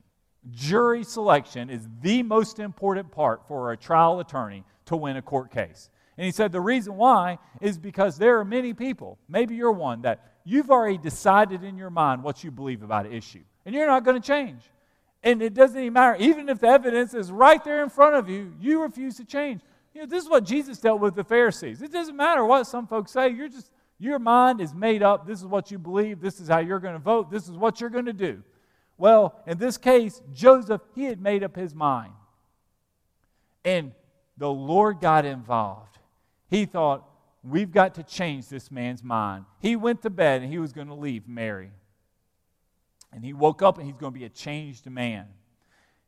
Jury 0.50 1.04
selection 1.04 1.70
is 1.70 1.88
the 2.02 2.22
most 2.22 2.58
important 2.58 3.10
part 3.12 3.46
for 3.46 3.72
a 3.72 3.76
trial 3.76 4.20
attorney 4.20 4.64
to 4.86 4.96
win 4.96 5.16
a 5.16 5.22
court 5.22 5.50
case. 5.50 5.88
And 6.18 6.26
he 6.26 6.32
said 6.32 6.52
the 6.52 6.60
reason 6.60 6.96
why 6.96 7.38
is 7.60 7.78
because 7.78 8.18
there 8.18 8.38
are 8.40 8.44
many 8.44 8.74
people, 8.74 9.18
maybe 9.28 9.54
you're 9.54 9.72
one, 9.72 10.02
that 10.02 10.32
you've 10.44 10.70
already 10.70 10.98
decided 10.98 11.62
in 11.62 11.76
your 11.76 11.90
mind 11.90 12.22
what 12.22 12.42
you 12.42 12.50
believe 12.50 12.82
about 12.82 13.06
an 13.06 13.12
issue, 13.12 13.42
and 13.64 13.74
you're 13.74 13.86
not 13.86 14.04
going 14.04 14.20
to 14.20 14.26
change. 14.26 14.62
And 15.22 15.42
it 15.42 15.54
doesn't 15.54 15.78
even 15.78 15.92
matter. 15.92 16.16
Even 16.18 16.48
if 16.48 16.60
the 16.60 16.68
evidence 16.68 17.14
is 17.14 17.30
right 17.30 17.62
there 17.62 17.82
in 17.82 17.90
front 17.90 18.16
of 18.16 18.28
you, 18.28 18.54
you 18.58 18.82
refuse 18.82 19.16
to 19.16 19.24
change. 19.24 19.60
You 19.94 20.02
know, 20.02 20.06
this 20.06 20.22
is 20.22 20.30
what 20.30 20.44
Jesus 20.44 20.78
dealt 20.78 21.00
with 21.00 21.14
the 21.14 21.24
Pharisees. 21.24 21.82
It 21.82 21.92
doesn't 21.92 22.16
matter 22.16 22.44
what 22.44 22.64
some 22.64 22.86
folks 22.86 23.12
say. 23.12 23.28
You're 23.30 23.48
just 23.48 23.70
your 24.00 24.18
mind 24.18 24.62
is 24.62 24.74
made 24.74 25.02
up. 25.02 25.26
This 25.26 25.40
is 25.40 25.46
what 25.46 25.70
you 25.70 25.78
believe. 25.78 26.20
This 26.20 26.40
is 26.40 26.48
how 26.48 26.58
you're 26.58 26.78
going 26.78 26.94
to 26.94 26.98
vote. 26.98 27.30
This 27.30 27.48
is 27.48 27.56
what 27.58 27.80
you're 27.80 27.90
going 27.90 28.06
to 28.06 28.14
do. 28.14 28.42
Well, 28.96 29.38
in 29.46 29.58
this 29.58 29.76
case, 29.76 30.22
Joseph, 30.32 30.80
he 30.94 31.04
had 31.04 31.20
made 31.20 31.44
up 31.44 31.54
his 31.54 31.74
mind. 31.74 32.12
And 33.62 33.92
the 34.38 34.50
Lord 34.50 35.00
got 35.00 35.26
involved. 35.26 35.98
He 36.48 36.64
thought, 36.64 37.06
we've 37.44 37.70
got 37.70 37.94
to 37.96 38.02
change 38.02 38.48
this 38.48 38.70
man's 38.70 39.04
mind. 39.04 39.44
He 39.58 39.76
went 39.76 40.00
to 40.02 40.10
bed 40.10 40.40
and 40.42 40.50
he 40.50 40.58
was 40.58 40.72
going 40.72 40.88
to 40.88 40.94
leave 40.94 41.28
Mary. 41.28 41.70
And 43.12 43.22
he 43.22 43.34
woke 43.34 43.60
up 43.60 43.76
and 43.76 43.86
he's 43.86 43.96
going 43.96 44.14
to 44.14 44.18
be 44.18 44.24
a 44.24 44.30
changed 44.30 44.86
man. 44.86 45.26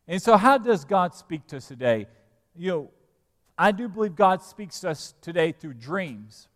And 0.09 0.21
so, 0.21 0.39
how 0.39 0.57
does 0.57 0.87
God 0.87 1.15
speak 1.15 1.47
to 1.49 1.59
us 1.59 1.69
today? 1.69 2.07
You 2.57 2.71
know, 2.71 2.91
I 3.63 3.71
do 3.71 3.89
believe 3.89 4.17
God 4.17 4.43
speaks 4.43 4.81
to 4.81 4.91
us 4.91 5.15
today 5.21 5.53
through 5.53 5.75
dreams. 5.75 6.49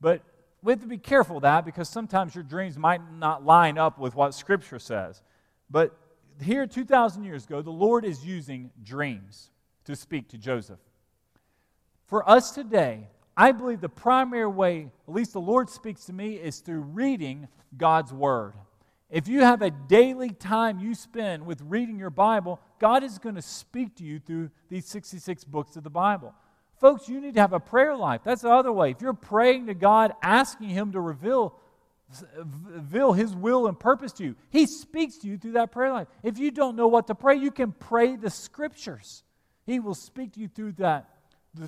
But 0.00 0.22
we 0.62 0.70
have 0.70 0.80
to 0.82 0.86
be 0.86 0.96
careful 0.96 1.38
of 1.38 1.42
that 1.42 1.64
because 1.64 1.88
sometimes 1.88 2.32
your 2.32 2.44
dreams 2.44 2.78
might 2.78 3.00
not 3.12 3.44
line 3.44 3.76
up 3.76 3.98
with 3.98 4.14
what 4.14 4.34
Scripture 4.34 4.78
says. 4.78 5.20
But 5.68 5.98
here, 6.40 6.64
2,000 6.64 7.24
years 7.24 7.44
ago, 7.44 7.60
the 7.60 7.72
Lord 7.72 8.04
is 8.04 8.24
using 8.24 8.70
dreams 8.84 9.50
to 9.86 9.96
speak 9.96 10.28
to 10.28 10.38
Joseph. 10.38 10.78
For 12.06 12.28
us 12.30 12.52
today, 12.52 13.08
I 13.36 13.50
believe 13.50 13.80
the 13.80 13.88
primary 13.88 14.46
way, 14.46 14.92
at 15.08 15.12
least 15.12 15.32
the 15.32 15.40
Lord 15.40 15.68
speaks 15.68 16.04
to 16.04 16.12
me, 16.12 16.34
is 16.34 16.60
through 16.60 16.82
reading 16.82 17.48
God's 17.76 18.12
Word. 18.12 18.52
If 19.10 19.26
you 19.26 19.40
have 19.40 19.62
a 19.62 19.70
daily 19.70 20.30
time 20.30 20.80
you 20.80 20.94
spend 20.94 21.46
with 21.46 21.62
reading 21.62 21.98
your 21.98 22.10
Bible, 22.10 22.60
God 22.78 23.02
is 23.02 23.18
going 23.18 23.36
to 23.36 23.42
speak 23.42 23.96
to 23.96 24.04
you 24.04 24.18
through 24.18 24.50
these 24.68 24.86
66 24.86 25.44
books 25.44 25.76
of 25.76 25.82
the 25.82 25.90
Bible. 25.90 26.34
Folks, 26.78 27.08
you 27.08 27.20
need 27.20 27.34
to 27.34 27.40
have 27.40 27.54
a 27.54 27.60
prayer 27.60 27.96
life. 27.96 28.20
That's 28.22 28.42
the 28.42 28.50
other 28.50 28.70
way. 28.70 28.90
If 28.90 29.00
you're 29.00 29.14
praying 29.14 29.66
to 29.66 29.74
God, 29.74 30.12
asking 30.22 30.68
Him 30.68 30.92
to 30.92 31.00
reveal, 31.00 31.54
reveal 32.64 33.14
His 33.14 33.34
will 33.34 33.66
and 33.66 33.80
purpose 33.80 34.12
to 34.14 34.24
you, 34.24 34.36
He 34.50 34.66
speaks 34.66 35.16
to 35.18 35.26
you 35.26 35.38
through 35.38 35.52
that 35.52 35.72
prayer 35.72 35.90
life. 35.90 36.08
If 36.22 36.38
you 36.38 36.50
don't 36.50 36.76
know 36.76 36.86
what 36.86 37.06
to 37.06 37.14
pray, 37.14 37.36
you 37.36 37.50
can 37.50 37.72
pray 37.72 38.14
the 38.14 38.30
Scriptures. 38.30 39.24
He 39.64 39.80
will 39.80 39.94
speak 39.94 40.34
to 40.34 40.40
you 40.40 40.48
through 40.48 40.72
that, 40.72 41.08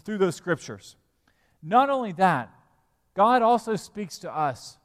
through 0.04 0.18
those 0.18 0.37
Scriptures. 0.37 0.94
Not 1.62 1.88
only 1.88 2.12
that, 2.12 2.50
God 3.14 3.40
also 3.40 3.76
speaks 3.76 4.18
to 4.18 4.35
us 4.35 4.76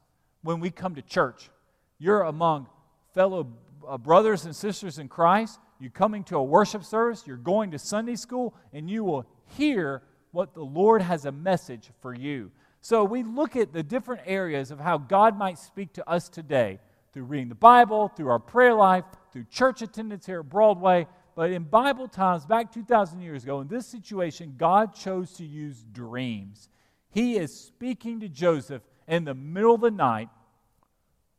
when 0.42 0.58
we 0.58 0.70
come 0.70 0.94
to 0.94 1.02
church 1.02 1.50
you're 1.98 2.22
among 2.22 2.68
fellow 3.14 3.52
uh, 3.86 3.98
brothers 3.98 4.44
and 4.44 4.54
sisters 4.54 4.98
in 4.98 5.08
Christ. 5.08 5.58
You're 5.78 5.90
coming 5.90 6.24
to 6.24 6.36
a 6.36 6.42
worship 6.42 6.84
service, 6.84 7.26
you're 7.26 7.36
going 7.36 7.70
to 7.72 7.78
Sunday 7.78 8.16
school, 8.16 8.54
and 8.72 8.90
you 8.90 9.04
will 9.04 9.26
hear 9.56 10.02
what 10.32 10.54
the 10.54 10.62
Lord 10.62 11.02
has 11.02 11.24
a 11.24 11.32
message 11.32 11.90
for 12.00 12.14
you. 12.14 12.50
So 12.80 13.04
we 13.04 13.22
look 13.22 13.56
at 13.56 13.72
the 13.72 13.82
different 13.82 14.22
areas 14.26 14.70
of 14.70 14.78
how 14.78 14.98
God 14.98 15.36
might 15.36 15.58
speak 15.58 15.92
to 15.94 16.08
us 16.08 16.28
today 16.28 16.78
through 17.12 17.24
reading 17.24 17.48
the 17.48 17.54
Bible, 17.54 18.08
through 18.08 18.28
our 18.28 18.38
prayer 18.38 18.74
life, 18.74 19.04
through 19.32 19.44
church 19.50 19.82
attendance 19.82 20.26
here 20.26 20.40
at 20.40 20.48
Broadway. 20.48 21.06
But 21.34 21.50
in 21.50 21.64
Bible 21.64 22.08
times, 22.08 22.46
back 22.46 22.72
2,000 22.72 23.20
years 23.20 23.42
ago, 23.42 23.60
in 23.60 23.68
this 23.68 23.86
situation, 23.86 24.54
God 24.56 24.94
chose 24.94 25.32
to 25.32 25.44
use 25.44 25.84
dreams. 25.92 26.68
He 27.10 27.36
is 27.36 27.58
speaking 27.58 28.20
to 28.20 28.28
Joseph 28.28 28.82
in 29.08 29.24
the 29.24 29.34
middle 29.34 29.74
of 29.74 29.80
the 29.80 29.90
night 29.90 30.28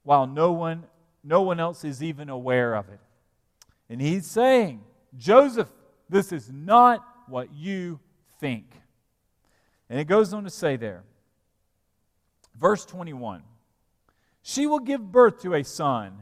while 0.08 0.26
no 0.26 0.54
one, 0.54 0.86
no 1.22 1.42
one 1.42 1.60
else 1.60 1.84
is 1.84 2.02
even 2.02 2.30
aware 2.30 2.76
of 2.76 2.88
it. 2.88 3.02
And 3.90 4.00
he's 4.00 4.26
saying, 4.26 4.82
Joseph, 5.18 5.68
this 6.08 6.32
is 6.32 6.50
not 6.50 7.06
what 7.28 7.54
you 7.54 8.00
think. 8.40 8.72
And 9.90 10.00
it 10.00 10.06
goes 10.06 10.34
on 10.34 10.46
to 10.46 10.50
say 10.50 10.78
there, 10.78 11.04
verse 12.58 12.86
21 12.86 13.44
She 14.42 14.66
will 14.66 14.80
give 14.80 15.12
birth 15.12 15.42
to 15.42 15.54
a 15.54 15.64
son, 15.66 16.14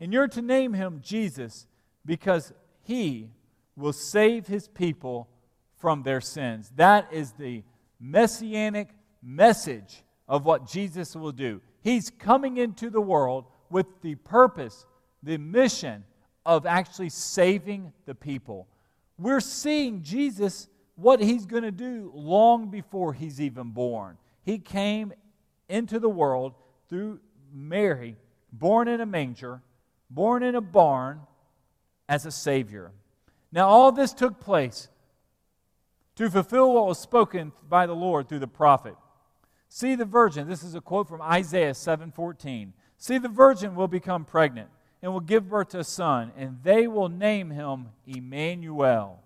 and 0.00 0.10
you're 0.10 0.28
to 0.28 0.40
name 0.40 0.72
him 0.72 1.02
Jesus 1.04 1.66
because 2.06 2.50
he 2.82 3.28
will 3.76 3.92
save 3.92 4.46
his 4.46 4.68
people 4.68 5.28
from 5.76 6.02
their 6.02 6.22
sins. 6.22 6.72
That 6.76 7.12
is 7.12 7.32
the 7.32 7.62
messianic 8.00 8.88
message 9.22 10.02
of 10.26 10.46
what 10.46 10.66
Jesus 10.66 11.14
will 11.14 11.32
do. 11.32 11.60
He's 11.84 12.08
coming 12.08 12.56
into 12.56 12.88
the 12.88 13.00
world 13.00 13.44
with 13.68 13.86
the 14.00 14.14
purpose, 14.14 14.86
the 15.22 15.36
mission 15.36 16.04
of 16.46 16.64
actually 16.64 17.10
saving 17.10 17.92
the 18.06 18.14
people. 18.14 18.66
We're 19.18 19.40
seeing 19.40 20.02
Jesus, 20.02 20.68
what 20.96 21.20
he's 21.20 21.44
going 21.44 21.62
to 21.62 21.70
do 21.70 22.10
long 22.14 22.70
before 22.70 23.12
he's 23.12 23.38
even 23.38 23.70
born. 23.70 24.16
He 24.44 24.58
came 24.58 25.12
into 25.68 25.98
the 25.98 26.08
world 26.08 26.54
through 26.88 27.20
Mary, 27.52 28.16
born 28.50 28.88
in 28.88 29.02
a 29.02 29.06
manger, 29.06 29.60
born 30.08 30.42
in 30.42 30.54
a 30.54 30.62
barn 30.62 31.20
as 32.08 32.24
a 32.24 32.30
Savior. 32.30 32.92
Now, 33.52 33.68
all 33.68 33.92
this 33.92 34.14
took 34.14 34.40
place 34.40 34.88
to 36.16 36.30
fulfill 36.30 36.72
what 36.72 36.86
was 36.86 36.98
spoken 36.98 37.52
by 37.68 37.86
the 37.86 37.94
Lord 37.94 38.28
through 38.28 38.38
the 38.38 38.48
prophet. 38.48 38.94
See 39.74 39.96
the 39.96 40.04
virgin. 40.04 40.46
This 40.46 40.62
is 40.62 40.76
a 40.76 40.80
quote 40.80 41.08
from 41.08 41.20
Isaiah 41.20 41.74
7:14. 41.74 42.74
See 42.96 43.18
the 43.18 43.28
virgin 43.28 43.74
will 43.74 43.88
become 43.88 44.24
pregnant 44.24 44.70
and 45.02 45.12
will 45.12 45.18
give 45.18 45.48
birth 45.48 45.70
to 45.70 45.80
a 45.80 45.84
son, 45.84 46.30
and 46.36 46.62
they 46.62 46.86
will 46.86 47.08
name 47.08 47.50
him 47.50 47.88
Emmanuel, 48.06 49.20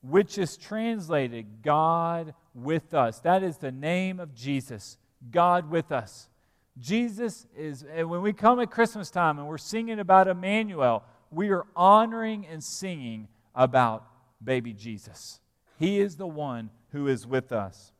which 0.00 0.38
is 0.38 0.56
translated 0.56 1.60
God 1.60 2.32
with 2.54 2.94
us. 2.94 3.20
That 3.20 3.42
is 3.42 3.58
the 3.58 3.70
name 3.70 4.18
of 4.18 4.34
Jesus, 4.34 4.96
God 5.30 5.68
with 5.68 5.92
us. 5.92 6.30
Jesus 6.78 7.46
is, 7.54 7.82
and 7.82 8.08
when 8.08 8.22
we 8.22 8.32
come 8.32 8.60
at 8.60 8.70
Christmas 8.70 9.10
time 9.10 9.38
and 9.38 9.46
we're 9.46 9.58
singing 9.58 10.00
about 10.00 10.26
Emmanuel, 10.26 11.04
we 11.30 11.50
are 11.50 11.66
honoring 11.76 12.46
and 12.46 12.64
singing 12.64 13.28
about 13.54 14.06
baby 14.42 14.72
Jesus. 14.72 15.38
He 15.78 16.00
is 16.00 16.16
the 16.16 16.26
one 16.26 16.70
who 16.92 17.08
is 17.08 17.26
with 17.26 17.52
us. 17.52 17.91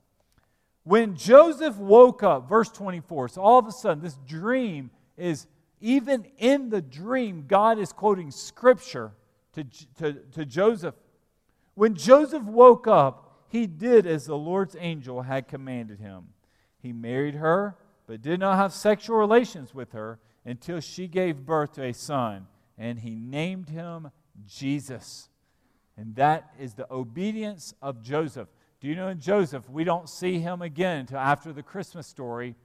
When 0.85 1.17
Joseph 1.17 1.77
woke 1.77 2.23
up, 2.23 2.49
verse 2.49 2.69
24, 2.71 3.29
so 3.29 3.43
all 3.43 3.59
of 3.59 3.67
a 3.67 3.73
sudden, 3.73 4.03
this 4.03 4.19
dream 4.27 4.91
is 5.17 5.47
even 5.81 6.27
in 6.39 6.71
the 6.71 6.81
dream, 6.81 7.45
God 7.47 7.79
is 7.79 7.93
quoting 7.93 8.31
scripture 8.31 9.13
to, 9.55 9.65
to, 9.99 10.13
to 10.33 10.45
Joseph. 10.45 10.95
When 11.75 11.95
Joseph 11.95 12.45
woke 12.45 12.87
up, 12.87 13.47
he 13.49 13.67
did 13.67 14.07
as 14.07 14.27
the 14.27 14.37
Lord's 14.37 14.77
angel 14.79 15.23
had 15.23 15.49
commanded 15.49 16.01
him. 16.01 16.29
He 16.79 16.93
married 16.93 17.35
her, 17.35 17.77
but 18.07 18.23
did 18.23 18.41
not 18.41 18.57
have 18.57 18.73
sexual 18.73 19.17
relations 19.17 19.75
with 19.75 19.93
her 19.93 20.19
until 20.45 20.81
she 20.81 21.07
gave 21.07 21.47
birth 21.47 21.75
to 21.75 21.85
a 21.85 21.93
son, 21.93 22.47
and 22.77 22.99
he 22.99 23.15
named 23.15 23.69
him 23.69 24.11
Jesus. 24.47 25.29
And 25.97 26.17
that 26.17 26.55
is 26.59 26.75
the 26.75 26.93
obedience 26.93 27.75
of 27.83 28.03
Joseph. 28.03 28.49
Do 28.83 28.89
you 28.89 28.97
know 28.97 29.07
in 29.07 29.21
Joseph, 29.21 29.71
we 29.71 29.85
don't 29.85 30.09
see 30.09 30.41
him 30.41 30.61
again 30.61 30.99
until 30.99 31.19
after 31.19 31.53
the 31.53 31.63
Christmas 31.63 32.05
story. 32.09 32.57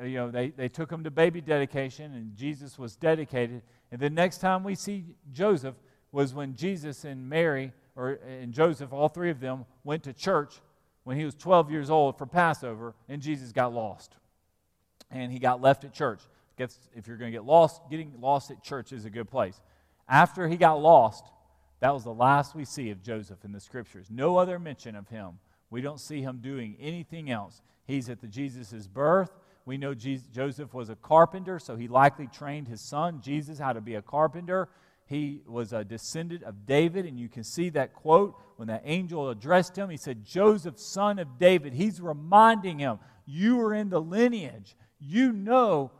Uh, 0.00 0.04
you 0.04 0.18
know, 0.18 0.30
they, 0.30 0.50
they 0.50 0.68
took 0.68 0.88
him 0.88 1.02
to 1.02 1.10
baby 1.10 1.40
dedication 1.40 2.14
and 2.14 2.36
Jesus 2.36 2.78
was 2.78 2.94
dedicated. 2.94 3.62
And 3.90 4.00
the 4.00 4.08
next 4.08 4.38
time 4.38 4.62
we 4.62 4.76
see 4.76 5.04
Joseph 5.32 5.74
was 6.12 6.32
when 6.32 6.54
Jesus 6.54 7.04
and 7.04 7.28
Mary, 7.28 7.72
or 7.96 8.20
and 8.24 8.52
Joseph, 8.52 8.92
all 8.92 9.08
three 9.08 9.30
of 9.30 9.40
them, 9.40 9.64
went 9.82 10.04
to 10.04 10.12
church 10.12 10.60
when 11.02 11.16
he 11.16 11.24
was 11.24 11.34
12 11.34 11.72
years 11.72 11.90
old 11.90 12.16
for 12.18 12.26
Passover, 12.26 12.94
and 13.08 13.20
Jesus 13.20 13.50
got 13.50 13.72
lost. 13.72 14.14
And 15.10 15.32
he 15.32 15.40
got 15.40 15.60
left 15.60 15.82
at 15.82 15.92
church. 15.92 16.20
Guess 16.56 16.78
if 16.94 17.08
you're 17.08 17.16
going 17.16 17.32
to 17.32 17.36
get 17.36 17.44
lost, 17.44 17.82
getting 17.90 18.12
lost 18.20 18.52
at 18.52 18.62
church 18.62 18.92
is 18.92 19.04
a 19.04 19.10
good 19.10 19.28
place. 19.28 19.60
After 20.08 20.46
he 20.46 20.56
got 20.56 20.80
lost, 20.80 21.24
that 21.80 21.92
was 21.92 22.04
the 22.04 22.12
last 22.12 22.54
we 22.54 22.64
see 22.64 22.90
of 22.90 23.02
Joseph 23.02 23.44
in 23.44 23.52
the 23.52 23.60
scriptures. 23.60 24.08
No 24.10 24.38
other 24.38 24.58
mention 24.58 24.96
of 24.96 25.08
him. 25.08 25.38
We 25.70 25.80
don't 25.80 26.00
see 26.00 26.22
him 26.22 26.38
doing 26.38 26.76
anything 26.80 27.30
else. 27.30 27.60
He's 27.84 28.08
at 28.08 28.20
the 28.20 28.28
Jesus' 28.28 28.86
birth. 28.86 29.30
We 29.64 29.76
know 29.76 29.94
Jesus, 29.94 30.28
Joseph 30.28 30.72
was 30.72 30.90
a 30.90 30.96
carpenter, 30.96 31.58
so 31.58 31.76
he 31.76 31.88
likely 31.88 32.28
trained 32.28 32.68
his 32.68 32.80
son, 32.80 33.20
Jesus, 33.20 33.58
how 33.58 33.72
to 33.72 33.80
be 33.80 33.96
a 33.96 34.02
carpenter. 34.02 34.68
He 35.06 35.42
was 35.46 35.72
a 35.72 35.84
descendant 35.84 36.44
of 36.44 36.66
David, 36.66 37.04
and 37.04 37.18
you 37.18 37.28
can 37.28 37.44
see 37.44 37.68
that 37.70 37.92
quote 37.92 38.36
when 38.56 38.68
that 38.68 38.82
angel 38.84 39.28
addressed 39.28 39.76
him. 39.76 39.90
He 39.90 39.96
said, 39.96 40.24
Joseph, 40.24 40.78
son 40.78 41.18
of 41.18 41.38
David. 41.38 41.74
He's 41.74 42.00
reminding 42.00 42.78
him, 42.78 42.98
You 43.24 43.60
are 43.60 43.74
in 43.74 43.90
the 43.90 44.00
lineage. 44.00 44.76
You 44.98 45.32
know 45.32 45.92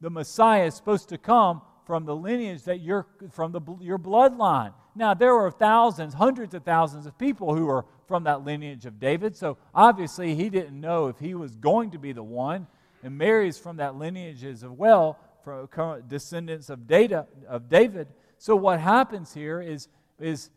the 0.00 0.10
Messiah 0.10 0.66
is 0.66 0.74
supposed 0.74 1.08
to 1.08 1.18
come 1.18 1.62
from 1.86 2.04
the 2.04 2.14
lineage 2.14 2.64
that 2.64 2.80
you're 2.80 3.06
from 3.30 3.52
the, 3.52 3.60
your 3.80 3.98
bloodline. 3.98 4.74
Now, 4.96 5.14
there 5.14 5.34
were 5.34 5.50
thousands, 5.50 6.14
hundreds 6.14 6.52
of 6.52 6.64
thousands 6.64 7.06
of 7.06 7.16
people 7.16 7.54
who 7.54 7.66
were 7.66 7.86
from 8.08 8.24
that 8.24 8.44
lineage 8.44 8.86
of 8.86 8.98
David. 8.98 9.36
So 9.36 9.56
obviously, 9.74 10.34
he 10.34 10.50
didn't 10.50 10.78
know 10.78 11.06
if 11.06 11.18
he 11.18 11.34
was 11.34 11.54
going 11.54 11.92
to 11.92 11.98
be 11.98 12.12
the 12.12 12.22
one. 12.22 12.66
And 13.02 13.16
Mary's 13.16 13.56
from 13.56 13.76
that 13.76 13.94
lineage 13.94 14.44
as 14.44 14.64
well, 14.64 15.18
from 15.44 16.02
descendants 16.08 16.70
of, 16.70 16.88
Data, 16.88 17.26
of 17.48 17.68
David. 17.68 18.08
So 18.38 18.56
what 18.56 18.80
happens 18.80 19.32
here 19.32 19.60
is, 19.60 19.88
is 20.18 20.50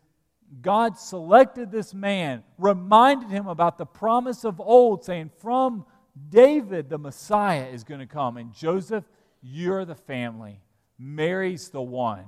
God 0.60 0.98
selected 0.98 1.70
this 1.70 1.94
man, 1.94 2.42
reminded 2.58 3.30
him 3.30 3.46
about 3.46 3.78
the 3.78 3.86
promise 3.86 4.44
of 4.44 4.60
old, 4.60 5.04
saying, 5.04 5.30
From 5.38 5.86
David, 6.28 6.88
the 6.88 6.98
Messiah 6.98 7.68
is 7.68 7.84
going 7.84 8.00
to 8.00 8.06
come. 8.06 8.36
And 8.36 8.52
Joseph, 8.52 9.04
you're 9.42 9.84
the 9.84 9.94
family. 9.94 10.60
Mary's 11.00 11.70
the 11.70 11.80
one. 11.80 12.26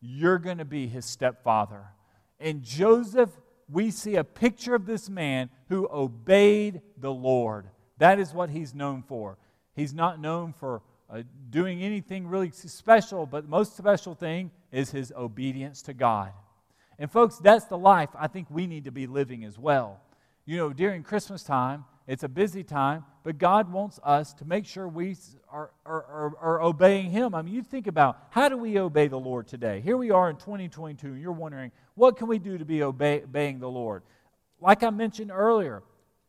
You're 0.00 0.38
going 0.38 0.58
to 0.58 0.64
be 0.64 0.86
his 0.86 1.04
stepfather. 1.04 1.84
And 2.40 2.62
Joseph, 2.62 3.30
we 3.70 3.90
see 3.90 4.16
a 4.16 4.24
picture 4.24 4.74
of 4.74 4.86
this 4.86 5.10
man 5.10 5.50
who 5.68 5.86
obeyed 5.92 6.80
the 6.96 7.12
Lord. 7.12 7.66
That 7.98 8.18
is 8.18 8.32
what 8.32 8.48
he's 8.48 8.74
known 8.74 9.02
for. 9.02 9.36
He's 9.74 9.92
not 9.92 10.20
known 10.20 10.54
for 10.54 10.82
uh, 11.10 11.22
doing 11.50 11.82
anything 11.82 12.26
really 12.26 12.50
special, 12.50 13.26
but 13.26 13.44
the 13.44 13.50
most 13.50 13.76
special 13.76 14.14
thing 14.14 14.50
is 14.72 14.90
his 14.90 15.12
obedience 15.16 15.82
to 15.82 15.92
God. 15.92 16.32
And, 16.98 17.10
folks, 17.10 17.36
that's 17.36 17.66
the 17.66 17.78
life 17.78 18.10
I 18.18 18.26
think 18.26 18.48
we 18.50 18.66
need 18.66 18.84
to 18.84 18.90
be 18.90 19.06
living 19.06 19.44
as 19.44 19.58
well. 19.58 20.00
You 20.46 20.56
know, 20.56 20.72
during 20.72 21.02
Christmas 21.02 21.42
time, 21.42 21.84
it's 22.08 22.22
a 22.22 22.28
busy 22.28 22.64
time, 22.64 23.04
but 23.22 23.36
God 23.36 23.70
wants 23.70 24.00
us 24.02 24.32
to 24.34 24.46
make 24.46 24.64
sure 24.64 24.88
we 24.88 25.14
are, 25.52 25.70
are, 25.84 26.04
are, 26.04 26.36
are, 26.40 26.62
obeying 26.62 27.10
Him. 27.10 27.34
I 27.34 27.42
mean, 27.42 27.52
you 27.52 27.62
think 27.62 27.86
about 27.86 28.16
how 28.30 28.48
do 28.48 28.56
we 28.56 28.78
obey 28.78 29.08
the 29.08 29.18
Lord 29.18 29.46
today? 29.46 29.82
Here 29.82 29.96
we 29.96 30.10
are 30.10 30.30
in 30.30 30.36
2022, 30.36 31.06
and 31.06 31.20
you're 31.20 31.32
wondering, 31.32 31.70
what 31.96 32.16
can 32.16 32.26
we 32.26 32.38
do 32.38 32.56
to 32.56 32.64
be 32.64 32.82
obey, 32.82 33.22
obeying 33.22 33.60
the 33.60 33.68
Lord? 33.68 34.04
Like 34.58 34.82
I 34.82 34.88
mentioned 34.88 35.30
earlier, 35.30 35.82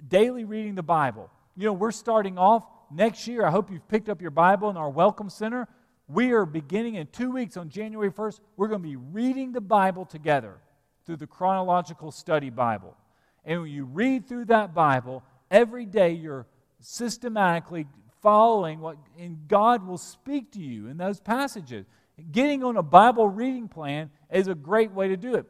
daily 0.05 0.43
reading 0.43 0.75
the 0.75 0.83
Bible. 0.83 1.29
You 1.55 1.67
know, 1.67 1.73
we're 1.73 1.91
starting 1.91 2.37
off 2.37 2.65
next 2.91 3.25
year. 3.25 3.45
I 3.45 3.49
hope 3.49 3.71
you've 3.71 3.87
picked 3.87 4.09
up 4.09 4.21
your 4.21 4.31
Bible 4.31 4.69
in 4.69 4.75
our 4.75 4.89
Welcome 4.89 5.29
Center. 5.29 5.65
We 6.09 6.33
are 6.33 6.45
beginning 6.45 6.95
in 6.95 7.07
two 7.07 7.31
weeks 7.31 7.55
on 7.55 7.69
January 7.69 8.11
1st. 8.11 8.41
We're 8.57 8.67
going 8.67 8.81
to 8.81 8.87
be 8.87 8.97
reading 8.97 9.53
the 9.53 9.61
Bible 9.61 10.03
together 10.03 10.57
through 11.05 11.17
the 11.17 11.27
Chronological 11.27 12.11
Study 12.11 12.49
Bible. 12.49 12.97
And 13.45 13.61
when 13.61 13.71
you 13.71 13.85
read 13.85 14.27
through 14.27 14.45
that 14.45 14.73
Bible, 14.73 15.23
every 15.51 15.85
day 15.85 16.11
you're 16.11 16.45
systematically 16.79 17.87
following 18.21 18.79
what, 18.79 18.97
and 19.17 19.47
God 19.47 19.85
will 19.85 19.97
speak 19.97 20.51
to 20.53 20.59
you 20.59 20.87
in 20.87 20.97
those 20.97 21.19
passages. 21.19 21.85
Getting 22.31 22.63
on 22.63 22.77
a 22.77 22.83
Bible 22.83 23.27
reading 23.27 23.67
plan 23.67 24.09
is 24.31 24.47
a 24.47 24.55
great 24.55 24.91
way 24.91 25.07
to 25.09 25.17
do 25.17 25.35
it. 25.35 25.45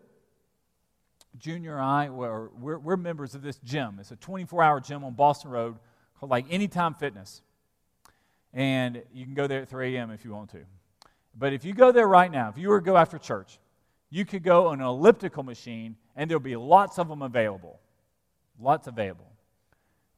Junior 1.37 1.75
and 1.75 1.85
I, 1.85 2.09
we're, 2.09 2.49
we're 2.49 2.97
members 2.97 3.33
of 3.33 3.41
this 3.41 3.57
gym. 3.63 3.97
It's 3.99 4.11
a 4.11 4.15
24 4.17 4.61
hour 4.61 4.79
gym 4.79 5.03
on 5.03 5.13
Boston 5.13 5.51
Road 5.51 5.77
called 6.19 6.29
like 6.29 6.45
Anytime 6.49 6.93
Fitness. 6.93 7.41
And 8.53 9.03
you 9.13 9.25
can 9.25 9.35
go 9.35 9.47
there 9.47 9.61
at 9.61 9.69
3 9.69 9.95
a.m. 9.95 10.11
if 10.11 10.25
you 10.25 10.31
want 10.31 10.49
to. 10.51 10.65
But 11.37 11.53
if 11.53 11.63
you 11.63 11.73
go 11.73 11.91
there 11.91 12.07
right 12.07 12.31
now, 12.31 12.49
if 12.49 12.57
you 12.57 12.69
were 12.69 12.79
to 12.79 12.85
go 12.85 12.97
after 12.97 13.17
church, 13.17 13.59
you 14.09 14.25
could 14.25 14.43
go 14.43 14.67
on 14.67 14.79
an 14.79 14.85
elliptical 14.85 15.43
machine 15.43 15.95
and 16.15 16.29
there'll 16.29 16.41
be 16.41 16.55
lots 16.55 16.97
of 16.97 17.07
them 17.07 17.21
available. 17.21 17.79
Lots 18.59 18.87
available. 18.87 19.31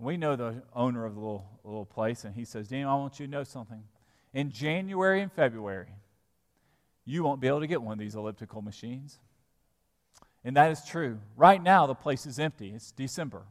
We 0.01 0.17
know 0.17 0.35
the 0.35 0.63
owner 0.75 1.05
of 1.05 1.13
the 1.13 1.19
little, 1.19 1.45
little 1.63 1.85
place, 1.85 2.23
and 2.23 2.33
he 2.33 2.43
says, 2.43 2.67
Daniel, 2.67 2.89
I 2.89 2.95
want 2.95 3.19
you 3.19 3.27
to 3.27 3.31
know 3.31 3.43
something. 3.43 3.83
In 4.33 4.49
January 4.49 5.21
and 5.21 5.31
February, 5.31 5.93
you 7.05 7.23
won't 7.23 7.39
be 7.39 7.47
able 7.47 7.59
to 7.59 7.67
get 7.67 7.83
one 7.83 7.93
of 7.93 7.99
these 7.99 8.15
elliptical 8.15 8.63
machines. 8.63 9.19
And 10.43 10.55
that 10.55 10.71
is 10.71 10.83
true. 10.83 11.19
Right 11.37 11.61
now, 11.61 11.85
the 11.85 11.93
place 11.93 12.25
is 12.25 12.39
empty. 12.39 12.71
It's 12.73 12.91
December. 12.91 13.43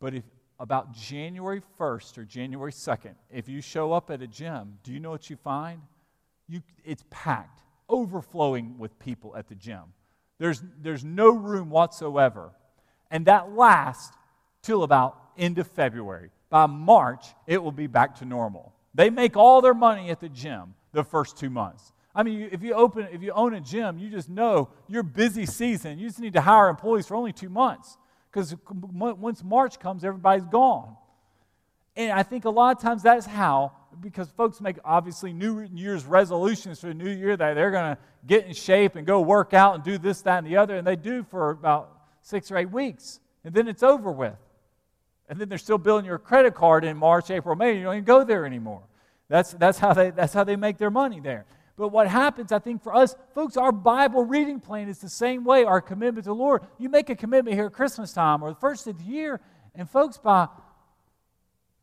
But 0.00 0.14
if 0.14 0.24
about 0.58 0.94
January 0.94 1.60
1st 1.78 2.16
or 2.16 2.24
January 2.24 2.72
2nd, 2.72 3.14
if 3.30 3.46
you 3.46 3.60
show 3.60 3.92
up 3.92 4.10
at 4.10 4.22
a 4.22 4.26
gym, 4.26 4.78
do 4.82 4.92
you 4.92 5.00
know 5.00 5.10
what 5.10 5.28
you 5.28 5.36
find? 5.36 5.82
You, 6.48 6.62
it's 6.82 7.04
packed, 7.10 7.60
overflowing 7.90 8.78
with 8.78 8.98
people 8.98 9.36
at 9.36 9.48
the 9.48 9.54
gym. 9.54 9.82
There's, 10.38 10.62
there's 10.80 11.04
no 11.04 11.30
room 11.30 11.68
whatsoever. 11.68 12.52
And 13.10 13.26
that 13.26 13.52
lasts 13.52 14.16
till 14.66 14.82
about 14.82 15.16
end 15.38 15.58
of 15.58 15.66
February. 15.68 16.30
By 16.50 16.66
March, 16.66 17.24
it 17.46 17.62
will 17.62 17.72
be 17.72 17.86
back 17.86 18.16
to 18.18 18.24
normal. 18.24 18.72
They 18.94 19.10
make 19.10 19.36
all 19.36 19.60
their 19.60 19.74
money 19.74 20.10
at 20.10 20.20
the 20.20 20.28
gym 20.28 20.74
the 20.92 21.04
first 21.04 21.38
two 21.38 21.50
months. 21.50 21.92
I 22.14 22.22
mean, 22.22 22.48
if 22.50 22.62
you 22.62 22.72
open, 22.72 23.08
if 23.12 23.22
you 23.22 23.32
own 23.32 23.54
a 23.54 23.60
gym, 23.60 23.98
you 23.98 24.10
just 24.10 24.28
know 24.28 24.70
your 24.88 25.02
busy 25.02 25.44
season. 25.44 25.98
You 25.98 26.08
just 26.08 26.18
need 26.18 26.32
to 26.32 26.40
hire 26.40 26.68
employees 26.68 27.06
for 27.06 27.14
only 27.14 27.32
two 27.32 27.50
months 27.50 27.98
because 28.30 28.54
once 28.70 29.44
March 29.44 29.78
comes, 29.78 30.02
everybody's 30.04 30.46
gone. 30.46 30.96
And 31.94 32.12
I 32.12 32.22
think 32.22 32.44
a 32.44 32.50
lot 32.50 32.76
of 32.76 32.82
times 32.82 33.02
that's 33.02 33.26
how, 33.26 33.72
because 34.00 34.30
folks 34.30 34.60
make 34.60 34.76
obviously 34.84 35.32
New 35.32 35.66
Year's 35.74 36.04
resolutions 36.04 36.80
for 36.80 36.88
the 36.88 36.94
new 36.94 37.10
year 37.10 37.36
that 37.36 37.54
they're 37.54 37.70
going 37.70 37.96
to 37.96 37.98
get 38.26 38.46
in 38.46 38.54
shape 38.54 38.96
and 38.96 39.06
go 39.06 39.20
work 39.20 39.54
out 39.54 39.74
and 39.74 39.84
do 39.84 39.96
this, 39.96 40.22
that, 40.22 40.38
and 40.38 40.46
the 40.46 40.56
other, 40.56 40.76
and 40.76 40.86
they 40.86 40.96
do 40.96 41.22
for 41.22 41.50
about 41.50 41.96
six 42.22 42.50
or 42.50 42.56
eight 42.56 42.70
weeks, 42.70 43.20
and 43.44 43.54
then 43.54 43.68
it's 43.68 43.82
over 43.82 44.10
with. 44.10 44.36
And 45.28 45.40
then 45.40 45.48
they're 45.48 45.58
still 45.58 45.78
billing 45.78 46.04
your 46.04 46.18
credit 46.18 46.54
card 46.54 46.84
in 46.84 46.96
March, 46.96 47.30
April, 47.30 47.56
May. 47.56 47.76
You 47.76 47.82
don't 47.84 47.94
even 47.94 48.04
go 48.04 48.24
there 48.24 48.46
anymore. 48.46 48.82
That's, 49.28 49.52
that's, 49.52 49.78
how 49.78 49.92
they, 49.92 50.10
that's 50.10 50.32
how 50.32 50.44
they 50.44 50.56
make 50.56 50.78
their 50.78 50.90
money 50.90 51.20
there. 51.20 51.46
But 51.76 51.88
what 51.88 52.08
happens, 52.08 52.52
I 52.52 52.58
think, 52.58 52.82
for 52.82 52.94
us, 52.94 53.14
folks, 53.34 53.56
our 53.56 53.72
Bible 53.72 54.24
reading 54.24 54.60
plan 54.60 54.88
is 54.88 54.98
the 54.98 55.08
same 55.08 55.44
way, 55.44 55.64
our 55.64 55.80
commitment 55.80 56.24
to 56.24 56.30
the 56.30 56.34
Lord. 56.34 56.62
You 56.78 56.88
make 56.88 57.10
a 57.10 57.16
commitment 57.16 57.54
here 57.54 57.66
at 57.66 57.72
Christmas 57.72 58.12
time 58.12 58.42
or 58.42 58.50
the 58.50 58.56
first 58.56 58.86
of 58.86 58.98
the 58.98 59.04
year, 59.04 59.40
and 59.74 59.90
folks, 59.90 60.16
by 60.16 60.48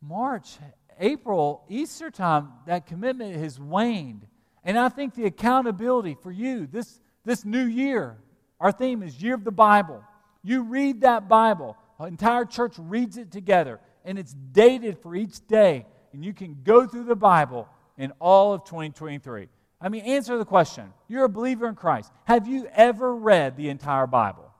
March, 0.01 0.57
April, 0.99 1.63
Easter 1.69 2.09
time, 2.09 2.49
that 2.65 2.87
commitment 2.87 3.35
has 3.35 3.59
waned. 3.59 4.25
And 4.63 4.79
I 4.79 4.89
think 4.89 5.13
the 5.13 5.25
accountability 5.25 6.17
for 6.21 6.31
you 6.31 6.65
this, 6.65 6.99
this 7.23 7.45
new 7.45 7.65
year, 7.65 8.17
our 8.59 8.71
theme 8.71 9.03
is 9.03 9.21
Year 9.21 9.35
of 9.35 9.43
the 9.43 9.51
Bible. 9.51 10.03
You 10.43 10.63
read 10.63 11.01
that 11.01 11.27
Bible. 11.27 11.77
Entire 11.99 12.45
church 12.45 12.75
reads 12.77 13.17
it 13.17 13.31
together, 13.31 13.79
and 14.03 14.19
it's 14.19 14.33
dated 14.33 14.99
for 14.99 15.15
each 15.15 15.45
day. 15.47 15.85
And 16.11 16.23
you 16.23 16.33
can 16.33 16.57
go 16.63 16.85
through 16.85 17.05
the 17.05 17.15
Bible 17.15 17.67
in 17.97 18.11
all 18.19 18.53
of 18.53 18.65
2023. 18.65 19.47
I 19.81 19.89
mean, 19.89 20.03
answer 20.05 20.37
the 20.37 20.45
question. 20.45 20.93
You're 21.07 21.25
a 21.25 21.29
believer 21.29 21.67
in 21.67 21.75
Christ. 21.75 22.11
Have 22.25 22.47
you 22.47 22.67
ever 22.73 23.15
read 23.15 23.57
the 23.57 23.69
entire 23.69 24.07
Bible? 24.07 24.51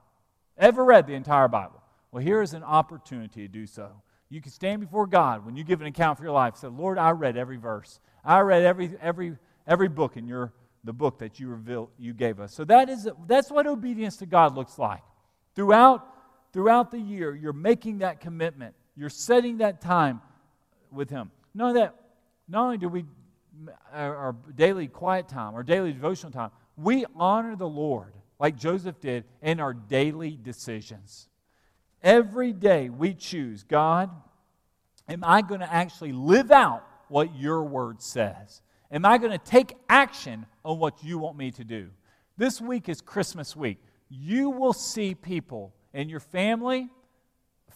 Ever 0.58 0.84
read 0.84 1.06
the 1.06 1.14
entire 1.14 1.48
Bible? 1.48 1.82
Well, 2.12 2.22
here 2.22 2.42
is 2.42 2.54
an 2.54 2.62
opportunity 2.62 3.42
to 3.42 3.48
do 3.48 3.66
so. 3.66 3.90
You 4.28 4.40
can 4.40 4.52
stand 4.52 4.80
before 4.80 5.06
God 5.06 5.44
when 5.44 5.56
you 5.56 5.64
give 5.64 5.80
an 5.80 5.86
account 5.86 6.18
for 6.18 6.24
your 6.24 6.32
life. 6.32 6.56
Say, 6.56 6.68
Lord, 6.68 6.98
I 6.98 7.10
read 7.10 7.36
every 7.36 7.56
verse. 7.56 8.00
I 8.24 8.40
read 8.40 8.62
every 8.62 8.96
every 9.00 9.36
every 9.66 9.88
book 9.88 10.16
in 10.16 10.26
your 10.26 10.52
the 10.84 10.92
book 10.92 11.18
that 11.18 11.40
you 11.40 11.48
revealed 11.48 11.90
you 11.98 12.12
gave 12.12 12.40
us. 12.40 12.52
So 12.52 12.64
that 12.64 12.88
is 12.88 13.08
that's 13.26 13.50
what 13.50 13.66
obedience 13.66 14.16
to 14.18 14.26
God 14.26 14.54
looks 14.54 14.78
like. 14.78 15.02
Throughout 15.54 16.06
throughout 16.54 16.92
the 16.92 17.00
year, 17.00 17.34
you're 17.34 17.52
making 17.52 17.98
that 17.98 18.20
commitment. 18.20 18.76
You're 18.96 19.10
setting 19.10 19.58
that 19.58 19.80
time 19.80 20.22
with 20.92 21.10
Him. 21.10 21.32
Not 21.52 21.74
that 21.74 21.96
not 22.48 22.64
only 22.64 22.78
do 22.78 22.88
we 22.88 23.04
our, 23.92 24.16
our 24.16 24.36
daily 24.54 24.86
quiet 24.86 25.28
time, 25.28 25.54
our 25.54 25.64
daily 25.64 25.92
devotional 25.92 26.30
time, 26.30 26.50
we 26.76 27.04
honor 27.16 27.56
the 27.56 27.68
Lord 27.68 28.14
like 28.38 28.56
Joseph 28.56 29.00
did 29.00 29.24
in 29.42 29.58
our 29.58 29.74
daily 29.74 30.38
decisions. 30.40 31.28
Every 32.02 32.52
day 32.52 32.88
we 32.88 33.14
choose, 33.14 33.64
God, 33.64 34.10
am 35.08 35.24
I 35.24 35.42
going 35.42 35.60
to 35.60 35.72
actually 35.72 36.12
live 36.12 36.52
out 36.52 36.84
what 37.08 37.34
your 37.36 37.64
word 37.64 38.00
says? 38.00 38.62
Am 38.92 39.04
I 39.04 39.18
going 39.18 39.32
to 39.32 39.38
take 39.38 39.74
action 39.88 40.46
on 40.64 40.78
what 40.78 41.02
you 41.02 41.18
want 41.18 41.36
me 41.36 41.50
to 41.52 41.64
do? 41.64 41.88
This 42.36 42.60
week 42.60 42.88
is 42.88 43.00
Christmas 43.00 43.56
week. 43.56 43.78
You 44.08 44.50
will 44.50 44.72
see 44.72 45.16
people 45.16 45.74
in 45.94 46.10
your 46.10 46.20
family, 46.20 46.90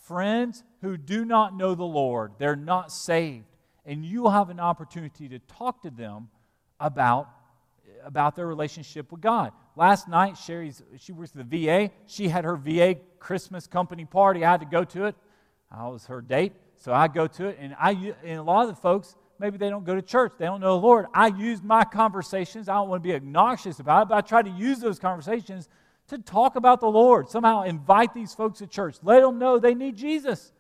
friends 0.02 0.62
who 0.82 0.98
do 0.98 1.24
not 1.24 1.56
know 1.56 1.74
the 1.74 1.84
Lord. 1.84 2.32
They're 2.38 2.56
not 2.56 2.92
saved 2.92 3.46
and 3.88 4.04
you'll 4.04 4.30
have 4.30 4.50
an 4.50 4.60
opportunity 4.60 5.30
to 5.30 5.38
talk 5.38 5.82
to 5.82 5.90
them 5.90 6.28
about, 6.78 7.26
about 8.04 8.36
their 8.36 8.46
relationship 8.46 9.10
with 9.10 9.22
God. 9.22 9.50
Last 9.76 10.08
night, 10.08 10.36
Sherry's, 10.36 10.82
she 10.98 11.12
works 11.12 11.32
at 11.34 11.48
the 11.48 11.64
VA. 11.66 11.90
She 12.06 12.28
had 12.28 12.44
her 12.44 12.56
VA 12.56 12.96
Christmas 13.18 13.66
company 13.66 14.04
party. 14.04 14.44
I 14.44 14.50
had 14.50 14.60
to 14.60 14.66
go 14.66 14.84
to 14.84 15.06
it. 15.06 15.16
I 15.72 15.88
was 15.88 16.04
her 16.04 16.20
date, 16.20 16.52
so 16.76 16.92
I 16.92 17.08
go 17.08 17.26
to 17.26 17.46
it. 17.46 17.56
And, 17.58 17.74
I, 17.80 18.14
and 18.22 18.38
a 18.38 18.42
lot 18.42 18.68
of 18.68 18.68
the 18.68 18.80
folks, 18.80 19.16
maybe 19.38 19.56
they 19.56 19.70
don't 19.70 19.84
go 19.84 19.94
to 19.94 20.02
church. 20.02 20.34
They 20.38 20.44
don't 20.44 20.60
know 20.60 20.78
the 20.78 20.86
Lord. 20.86 21.06
I 21.14 21.28
use 21.28 21.62
my 21.62 21.84
conversations. 21.84 22.68
I 22.68 22.74
don't 22.74 22.90
want 22.90 23.02
to 23.02 23.08
be 23.08 23.14
obnoxious 23.14 23.80
about 23.80 24.02
it, 24.02 24.08
but 24.10 24.18
I 24.18 24.20
try 24.20 24.42
to 24.42 24.50
use 24.50 24.80
those 24.80 24.98
conversations 24.98 25.70
to 26.08 26.18
talk 26.18 26.56
about 26.56 26.80
the 26.80 26.88
Lord. 26.88 27.28
Somehow 27.28 27.62
invite 27.62 28.14
these 28.14 28.34
folks 28.34 28.58
to 28.58 28.66
church. 28.66 28.96
Let 29.02 29.22
them 29.22 29.38
know 29.38 29.58
they 29.58 29.74
need 29.74 29.96
Jesus. 29.96 30.52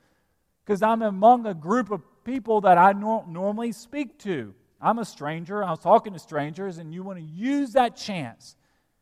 Because 0.64 0.82
I'm 0.82 1.02
among 1.02 1.46
a 1.46 1.54
group 1.54 1.90
of 1.90 2.02
people 2.24 2.60
that 2.62 2.78
I 2.78 2.92
normally 2.92 3.72
speak 3.72 4.18
to. 4.20 4.54
I'm 4.80 4.98
a 4.98 5.04
stranger. 5.04 5.64
I 5.64 5.70
was 5.70 5.80
talking 5.80 6.12
to 6.12 6.18
strangers, 6.18 6.78
and 6.78 6.92
you 6.92 7.02
want 7.02 7.18
to 7.18 7.24
use 7.24 7.72
that 7.72 7.96
chance 7.96 8.56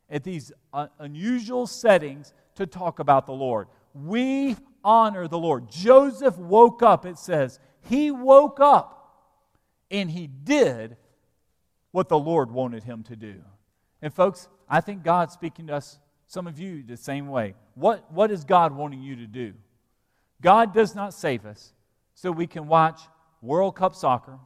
at 0.09 0.22
these 0.22 0.52
uh, 0.72 0.87
unusual 0.98 1.66
settings 1.66 2.32
to 2.54 2.66
talk 2.66 3.00
about 3.00 3.26
the 3.26 3.32
Lord. 3.32 3.68
We 3.94 4.56
honor 4.85 5.26
the 5.26 5.38
Lord. 5.38 5.70
Joseph 5.70 6.38
woke 6.38 6.82
up, 6.82 7.04
it 7.04 7.18
says. 7.18 7.59
He 7.88 8.11
woke 8.11 8.61
up 8.61 8.92
and 9.90 10.11
he 10.11 10.26
did 10.26 10.96
what 11.90 12.09
the 12.09 12.18
Lord 12.18 12.50
wanted 12.50 12.85
him 12.85 13.02
to 13.04 13.16
do. 13.16 13.42
And, 14.02 14.12
folks, 14.12 14.48
I 14.68 14.80
think 14.80 15.02
God's 15.02 15.32
speaking 15.32 15.68
to 15.68 15.74
us, 15.74 15.98
some 16.26 16.46
of 16.46 16.58
you, 16.58 16.82
the 16.82 16.96
same 16.96 17.28
way. 17.28 17.54
What, 17.74 18.10
what 18.12 18.30
is 18.30 18.44
God 18.44 18.72
wanting 18.72 19.02
you 19.02 19.16
to 19.16 19.26
do? 19.26 19.54
God 20.40 20.74
does 20.74 20.94
not 20.94 21.14
save 21.14 21.46
us 21.46 21.72
so 22.14 22.30
we 22.30 22.46
can 22.46 22.66
watch 22.66 23.00
World 23.40 23.76
Cup 23.76 23.94
soccer, 23.94 24.38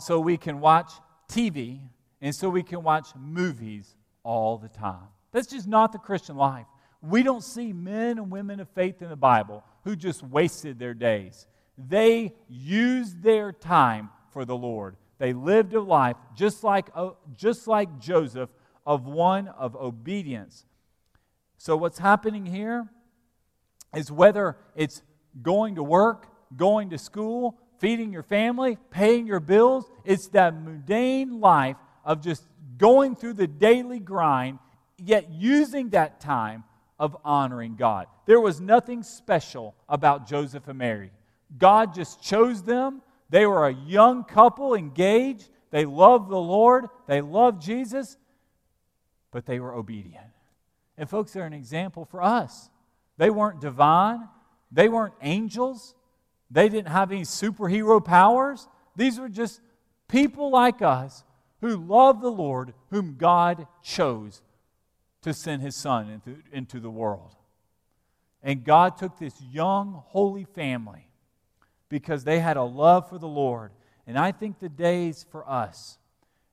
so 0.00 0.20
we 0.20 0.36
can 0.36 0.60
watch 0.60 0.90
TV, 1.28 1.80
and 2.20 2.34
so 2.34 2.48
we 2.48 2.62
can 2.62 2.82
watch 2.82 3.08
movies 3.16 3.94
all 4.24 4.58
the 4.58 4.68
time. 4.68 5.08
That's 5.32 5.46
just 5.46 5.68
not 5.68 5.92
the 5.92 5.98
Christian 5.98 6.36
life. 6.36 6.66
We 7.00 7.22
don't 7.22 7.44
see 7.44 7.72
men 7.72 8.18
and 8.18 8.30
women 8.30 8.60
of 8.60 8.68
faith 8.70 9.02
in 9.02 9.08
the 9.08 9.16
Bible 9.16 9.62
who 9.84 9.94
just 9.94 10.22
wasted 10.22 10.78
their 10.78 10.94
days. 10.94 11.46
They 11.76 12.34
used 12.48 13.22
their 13.22 13.52
time 13.52 14.10
for 14.32 14.44
the 14.44 14.56
Lord. 14.56 14.96
They 15.18 15.32
lived 15.32 15.74
a 15.74 15.80
life 15.80 16.16
just 16.34 16.64
like, 16.64 16.88
uh, 16.94 17.10
just 17.36 17.68
like 17.68 17.98
Joseph, 17.98 18.50
of 18.88 19.04
one 19.04 19.48
of 19.48 19.76
obedience. 19.76 20.64
So, 21.58 21.76
what's 21.76 21.98
happening 21.98 22.46
here 22.46 22.88
is 23.94 24.10
whether 24.10 24.56
it's 24.74 25.02
going 25.42 25.74
to 25.74 25.82
work, 25.82 26.26
going 26.56 26.88
to 26.88 26.96
school, 26.96 27.58
feeding 27.76 28.14
your 28.14 28.22
family, 28.22 28.78
paying 28.90 29.26
your 29.26 29.40
bills, 29.40 29.84
it's 30.06 30.28
that 30.28 30.54
mundane 30.54 31.38
life 31.38 31.76
of 32.02 32.22
just 32.22 32.46
going 32.78 33.14
through 33.14 33.34
the 33.34 33.46
daily 33.46 34.00
grind, 34.00 34.58
yet 34.96 35.30
using 35.30 35.90
that 35.90 36.18
time 36.18 36.64
of 36.98 37.14
honoring 37.26 37.76
God. 37.76 38.06
There 38.24 38.40
was 38.40 38.58
nothing 38.58 39.02
special 39.02 39.74
about 39.86 40.26
Joseph 40.26 40.66
and 40.66 40.78
Mary. 40.78 41.10
God 41.58 41.92
just 41.92 42.22
chose 42.22 42.62
them. 42.62 43.02
They 43.28 43.44
were 43.44 43.66
a 43.66 43.74
young 43.74 44.24
couple 44.24 44.74
engaged. 44.74 45.50
They 45.70 45.84
loved 45.84 46.30
the 46.30 46.38
Lord. 46.38 46.86
They 47.06 47.20
loved 47.20 47.60
Jesus, 47.60 48.16
but 49.38 49.46
they 49.46 49.60
were 49.60 49.72
obedient. 49.72 50.26
And, 50.96 51.08
folks, 51.08 51.32
they're 51.32 51.46
an 51.46 51.52
example 51.52 52.04
for 52.04 52.20
us. 52.20 52.70
They 53.18 53.30
weren't 53.30 53.60
divine, 53.60 54.28
they 54.72 54.88
weren't 54.88 55.14
angels, 55.22 55.94
they 56.50 56.68
didn't 56.68 56.88
have 56.88 57.12
any 57.12 57.22
superhero 57.22 58.04
powers. 58.04 58.66
These 58.96 59.20
were 59.20 59.28
just 59.28 59.60
people 60.08 60.50
like 60.50 60.82
us 60.82 61.22
who 61.60 61.76
love 61.76 62.20
the 62.20 62.32
Lord, 62.32 62.74
whom 62.90 63.14
God 63.16 63.68
chose 63.80 64.42
to 65.22 65.32
send 65.32 65.62
his 65.62 65.76
son 65.76 66.10
into, 66.10 66.42
into 66.52 66.80
the 66.80 66.90
world. 66.90 67.36
And 68.42 68.64
God 68.64 68.96
took 68.96 69.20
this 69.20 69.40
young, 69.40 70.02
holy 70.06 70.46
family 70.46 71.06
because 71.88 72.24
they 72.24 72.40
had 72.40 72.56
a 72.56 72.64
love 72.64 73.08
for 73.08 73.18
the 73.18 73.28
Lord. 73.28 73.70
And 74.04 74.18
I 74.18 74.32
think 74.32 74.58
the 74.58 74.68
days 74.68 75.24
for 75.30 75.48
us 75.48 75.96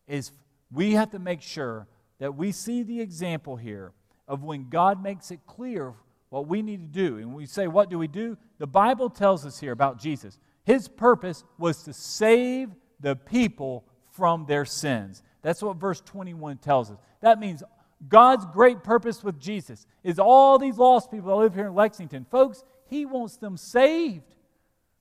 is 0.08 0.32
we 0.72 0.92
have 0.92 1.10
to 1.10 1.20
make 1.20 1.42
sure 1.42 1.88
that 2.20 2.36
we 2.36 2.52
see 2.52 2.84
the 2.84 3.02
example 3.02 3.56
here 3.56 3.92
of 4.28 4.44
when 4.44 4.70
God 4.70 5.04
makes 5.04 5.32
it 5.32 5.40
clear 5.46 5.94
what 6.30 6.48
we 6.48 6.62
need 6.62 6.94
to 6.94 7.10
do. 7.10 7.18
And 7.18 7.34
we 7.34 7.46
say, 7.46 7.68
What 7.68 7.90
do 7.90 7.98
we 7.98 8.08
do? 8.08 8.38
The 8.58 8.68
Bible 8.68 9.10
tells 9.10 9.46
us 9.46 9.60
here 9.60 9.72
about 9.72 10.00
Jesus. 10.00 10.40
His 10.64 10.88
purpose 10.88 11.44
was 11.58 11.84
to 11.84 11.94
save 11.94 12.70
the 13.00 13.16
people 13.16 13.86
from 14.12 14.46
their 14.46 14.66
sins. 14.66 15.22
That's 15.42 15.62
what 15.62 15.78
verse 15.78 16.02
21 16.02 16.58
tells 16.58 16.90
us. 16.90 16.98
That 17.22 17.40
means 17.40 17.62
God's 18.08 18.46
great 18.48 18.84
purpose 18.84 19.24
with 19.24 19.40
Jesus 19.40 19.86
is 20.04 20.20
all 20.20 20.58
these 20.58 20.78
lost 20.78 21.12
people 21.12 21.30
that 21.30 21.36
live 21.36 21.54
here 21.54 21.68
in 21.68 21.76
Lexington. 21.76 22.26
Folks, 22.30 22.64
He 22.88 23.06
wants 23.06 23.38
them 23.38 23.58
saved. 23.58 24.36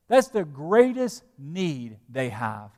That's 0.09 0.29
the 0.29 0.45
greatest 0.45 1.25
need 1.39 1.97
they 2.09 2.29
have. 2.29 2.71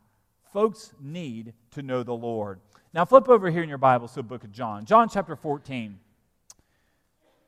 Folks 0.52 0.92
need 1.00 1.54
to 1.72 1.82
know 1.82 2.02
the 2.02 2.14
Lord. 2.14 2.60
Now, 2.96 3.04
flip 3.04 3.28
over 3.28 3.50
here 3.50 3.62
in 3.62 3.68
your 3.68 3.76
Bible 3.76 4.08
to 4.08 4.14
the 4.14 4.22
book 4.22 4.42
of 4.42 4.52
John, 4.52 4.86
John 4.86 5.10
chapter 5.10 5.36
14. 5.36 5.98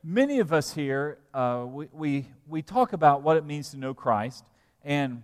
Many 0.03 0.37
of 0.37 0.53
us 0.53 0.75
here, 0.75 1.17
uh, 1.33 1.65
we, 1.67 1.87
we, 1.91 2.27
we 2.47 2.61
talk 2.61 2.93
about 2.93 3.23
what 3.23 3.35
it 3.35 3.43
means 3.43 3.71
to 3.71 3.77
know 3.77 3.95
Christ. 3.95 4.45
And 4.83 5.23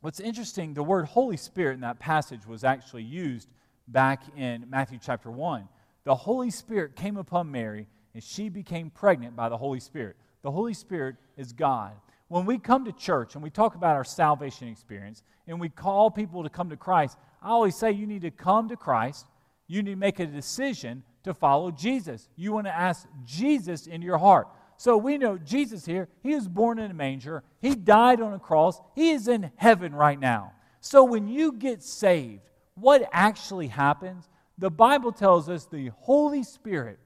what's 0.00 0.18
interesting, 0.18 0.74
the 0.74 0.82
word 0.82 1.04
Holy 1.04 1.36
Spirit 1.36 1.74
in 1.74 1.82
that 1.82 2.00
passage 2.00 2.44
was 2.48 2.64
actually 2.64 3.04
used 3.04 3.48
back 3.86 4.24
in 4.36 4.66
Matthew 4.68 4.98
chapter 5.00 5.30
1 5.30 5.68
the 6.02 6.16
Holy 6.16 6.50
Spirit 6.50 6.96
came 6.96 7.16
upon 7.16 7.48
Mary, 7.48 7.86
and 8.14 8.24
she 8.24 8.48
became 8.48 8.90
pregnant 8.90 9.36
by 9.36 9.48
the 9.48 9.56
Holy 9.56 9.78
Spirit. 9.78 10.16
The 10.42 10.50
Holy 10.50 10.74
Spirit 10.74 11.14
is 11.36 11.52
God. 11.52 11.92
When 12.32 12.46
we 12.46 12.56
come 12.56 12.86
to 12.86 12.92
church 12.92 13.34
and 13.34 13.44
we 13.44 13.50
talk 13.50 13.74
about 13.74 13.94
our 13.94 14.04
salvation 14.04 14.66
experience 14.66 15.22
and 15.46 15.60
we 15.60 15.68
call 15.68 16.10
people 16.10 16.42
to 16.44 16.48
come 16.48 16.70
to 16.70 16.78
Christ, 16.78 17.18
I 17.42 17.50
always 17.50 17.76
say 17.76 17.92
you 17.92 18.06
need 18.06 18.22
to 18.22 18.30
come 18.30 18.70
to 18.70 18.76
Christ. 18.76 19.26
You 19.66 19.82
need 19.82 19.90
to 19.90 19.96
make 19.96 20.18
a 20.18 20.24
decision 20.24 21.02
to 21.24 21.34
follow 21.34 21.70
Jesus. 21.70 22.30
You 22.34 22.54
want 22.54 22.68
to 22.68 22.74
ask 22.74 23.06
Jesus 23.26 23.86
into 23.86 24.06
your 24.06 24.16
heart. 24.16 24.48
So 24.78 24.96
we 24.96 25.18
know 25.18 25.36
Jesus 25.36 25.84
here, 25.84 26.08
he 26.22 26.34
was 26.34 26.48
born 26.48 26.78
in 26.78 26.90
a 26.90 26.94
manger, 26.94 27.42
he 27.60 27.74
died 27.74 28.22
on 28.22 28.32
a 28.32 28.38
cross, 28.38 28.80
he 28.94 29.10
is 29.10 29.28
in 29.28 29.52
heaven 29.56 29.94
right 29.94 30.18
now. 30.18 30.52
So 30.80 31.04
when 31.04 31.28
you 31.28 31.52
get 31.52 31.82
saved, 31.82 32.48
what 32.76 33.06
actually 33.12 33.66
happens 33.66 34.30
the 34.56 34.70
Bible 34.70 35.12
tells 35.12 35.50
us 35.50 35.66
the 35.66 35.90
Holy 35.98 36.44
Spirit, 36.44 36.98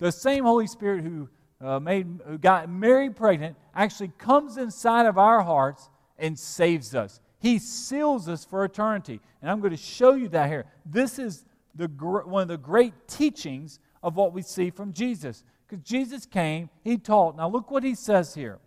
the 0.00 0.10
same 0.10 0.42
Holy 0.42 0.66
Spirit 0.66 1.04
who, 1.04 1.28
uh, 1.60 1.78
made, 1.78 2.06
who 2.26 2.38
got 2.38 2.68
Mary 2.68 3.10
pregnant, 3.10 3.56
actually 3.74 4.12
comes 4.18 4.56
inside 4.56 5.06
of 5.06 5.18
our 5.18 5.42
hearts 5.42 5.90
and 6.18 6.38
saves 6.38 6.94
us. 6.94 7.20
He 7.38 7.58
seals 7.58 8.28
us 8.28 8.44
for 8.44 8.64
eternity. 8.64 9.20
And 9.40 9.50
I'm 9.50 9.60
going 9.60 9.70
to 9.70 9.76
show 9.76 10.14
you 10.14 10.28
that 10.28 10.48
here. 10.48 10.66
This 10.84 11.18
is 11.18 11.44
the, 11.74 11.86
one 11.86 12.42
of 12.42 12.48
the 12.48 12.58
great 12.58 12.92
teachings 13.08 13.78
of 14.02 14.16
what 14.16 14.32
we 14.32 14.42
see 14.42 14.70
from 14.70 14.92
Jesus. 14.92 15.44
Because 15.66 15.82
Jesus 15.84 16.26
came, 16.26 16.68
he 16.82 16.98
taught. 16.98 17.36
Now 17.36 17.48
look 17.48 17.70
what 17.70 17.82
he 17.82 17.94
says 17.94 18.34
here 18.34 18.58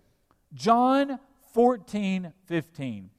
John 0.54 1.20
14, 1.54 2.34
15. 2.46 3.10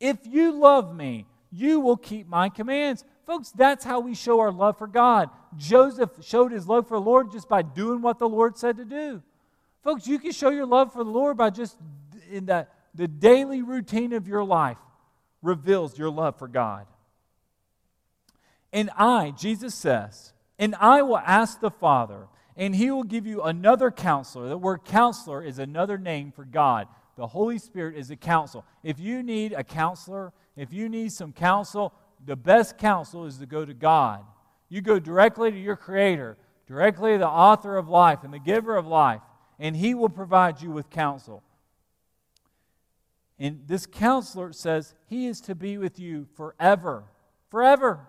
If 0.00 0.18
you 0.26 0.52
love 0.52 0.94
me, 0.94 1.26
you 1.50 1.80
will 1.80 1.96
keep 1.96 2.28
my 2.28 2.48
commands. 2.48 3.04
Folks, 3.28 3.50
that's 3.50 3.84
how 3.84 4.00
we 4.00 4.14
show 4.14 4.40
our 4.40 4.50
love 4.50 4.78
for 4.78 4.86
God. 4.86 5.28
Joseph 5.58 6.12
showed 6.22 6.50
his 6.50 6.66
love 6.66 6.88
for 6.88 6.96
the 6.96 7.04
Lord 7.04 7.30
just 7.30 7.46
by 7.46 7.60
doing 7.60 8.00
what 8.00 8.18
the 8.18 8.26
Lord 8.26 8.56
said 8.56 8.78
to 8.78 8.86
do. 8.86 9.22
Folks, 9.84 10.06
you 10.06 10.18
can 10.18 10.32
show 10.32 10.48
your 10.48 10.64
love 10.64 10.94
for 10.94 11.04
the 11.04 11.10
Lord 11.10 11.36
by 11.36 11.50
just 11.50 11.76
in 12.30 12.46
that 12.46 12.72
the 12.94 13.06
daily 13.06 13.60
routine 13.60 14.14
of 14.14 14.26
your 14.26 14.42
life 14.42 14.78
reveals 15.42 15.98
your 15.98 16.08
love 16.08 16.38
for 16.38 16.48
God. 16.48 16.86
And 18.72 18.88
I, 18.96 19.34
Jesus 19.36 19.74
says, 19.74 20.32
and 20.58 20.74
I 20.76 21.02
will 21.02 21.18
ask 21.18 21.60
the 21.60 21.70
Father, 21.70 22.28
and 22.56 22.74
he 22.74 22.90
will 22.90 23.04
give 23.04 23.26
you 23.26 23.42
another 23.42 23.90
counselor. 23.90 24.48
The 24.48 24.56
word 24.56 24.86
counselor 24.86 25.44
is 25.44 25.58
another 25.58 25.98
name 25.98 26.32
for 26.32 26.46
God. 26.46 26.88
The 27.16 27.26
Holy 27.26 27.58
Spirit 27.58 27.94
is 27.94 28.10
a 28.10 28.16
counsel. 28.16 28.64
If 28.82 28.98
you 28.98 29.22
need 29.22 29.52
a 29.52 29.64
counselor, 29.64 30.32
if 30.56 30.72
you 30.72 30.88
need 30.88 31.12
some 31.12 31.34
counsel, 31.34 31.92
the 32.24 32.36
best 32.36 32.78
counsel 32.78 33.26
is 33.26 33.38
to 33.38 33.46
go 33.46 33.64
to 33.64 33.74
God. 33.74 34.24
You 34.68 34.80
go 34.80 34.98
directly 34.98 35.50
to 35.50 35.58
your 35.58 35.76
Creator, 35.76 36.36
directly 36.66 37.12
to 37.12 37.18
the 37.18 37.28
author 37.28 37.76
of 37.76 37.88
life 37.88 38.20
and 38.22 38.32
the 38.32 38.38
giver 38.38 38.76
of 38.76 38.86
life, 38.86 39.22
and 39.58 39.76
He 39.76 39.94
will 39.94 40.08
provide 40.08 40.60
you 40.60 40.70
with 40.70 40.90
counsel. 40.90 41.42
And 43.38 43.62
this 43.66 43.86
counselor 43.86 44.52
says 44.52 44.94
He 45.06 45.26
is 45.26 45.40
to 45.42 45.54
be 45.54 45.78
with 45.78 45.98
you 45.98 46.26
forever. 46.36 47.04
Forever. 47.50 48.00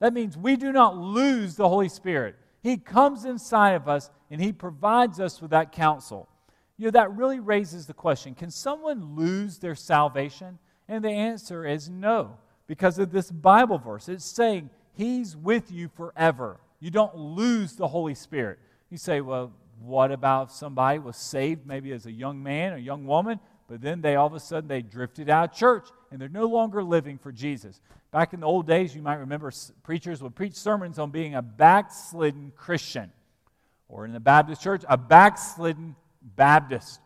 That 0.00 0.12
means 0.12 0.36
we 0.36 0.56
do 0.56 0.72
not 0.72 0.96
lose 0.96 1.56
the 1.56 1.68
Holy 1.68 1.88
Spirit. 1.88 2.36
He 2.62 2.76
comes 2.76 3.24
inside 3.24 3.72
of 3.72 3.88
us 3.88 4.10
and 4.30 4.40
He 4.40 4.52
provides 4.52 5.20
us 5.20 5.40
with 5.40 5.52
that 5.52 5.72
counsel. 5.72 6.28
You 6.76 6.86
know, 6.86 6.90
that 6.90 7.14
really 7.14 7.40
raises 7.40 7.86
the 7.86 7.94
question 7.94 8.34
can 8.34 8.50
someone 8.50 9.14
lose 9.14 9.58
their 9.58 9.74
salvation? 9.74 10.58
And 10.86 11.02
the 11.02 11.10
answer 11.10 11.64
is 11.64 11.88
no 11.88 12.36
because 12.66 12.98
of 12.98 13.12
this 13.12 13.30
Bible 13.30 13.78
verse. 13.78 14.08
It's 14.08 14.24
saying 14.24 14.70
He's 14.94 15.36
with 15.36 15.70
you 15.72 15.88
forever. 15.88 16.60
You 16.80 16.90
don't 16.90 17.16
lose 17.16 17.74
the 17.74 17.88
Holy 17.88 18.14
Spirit. 18.14 18.58
You 18.90 18.98
say, 18.98 19.20
well, 19.20 19.52
what 19.80 20.12
about 20.12 20.52
somebody 20.52 20.98
was 20.98 21.16
saved 21.16 21.66
maybe 21.66 21.92
as 21.92 22.06
a 22.06 22.12
young 22.12 22.42
man 22.42 22.72
or 22.72 22.76
young 22.76 23.06
woman, 23.06 23.40
but 23.68 23.80
then 23.80 24.00
they 24.00 24.14
all 24.14 24.26
of 24.26 24.34
a 24.34 24.40
sudden 24.40 24.68
they 24.68 24.82
drifted 24.82 25.28
out 25.28 25.50
of 25.50 25.56
church 25.56 25.88
and 26.10 26.20
they're 26.20 26.28
no 26.28 26.46
longer 26.46 26.82
living 26.82 27.18
for 27.18 27.32
Jesus? 27.32 27.80
Back 28.12 28.32
in 28.32 28.40
the 28.40 28.46
old 28.46 28.66
days, 28.68 28.94
you 28.94 29.02
might 29.02 29.16
remember 29.16 29.50
preachers 29.82 30.22
would 30.22 30.36
preach 30.36 30.54
sermons 30.54 31.00
on 31.00 31.10
being 31.10 31.34
a 31.34 31.42
backslidden 31.42 32.52
Christian, 32.54 33.10
or 33.88 34.04
in 34.04 34.12
the 34.12 34.20
Baptist 34.20 34.62
church, 34.62 34.84
a 34.88 34.96
backslidden 34.96 35.96
Baptist. 36.22 37.00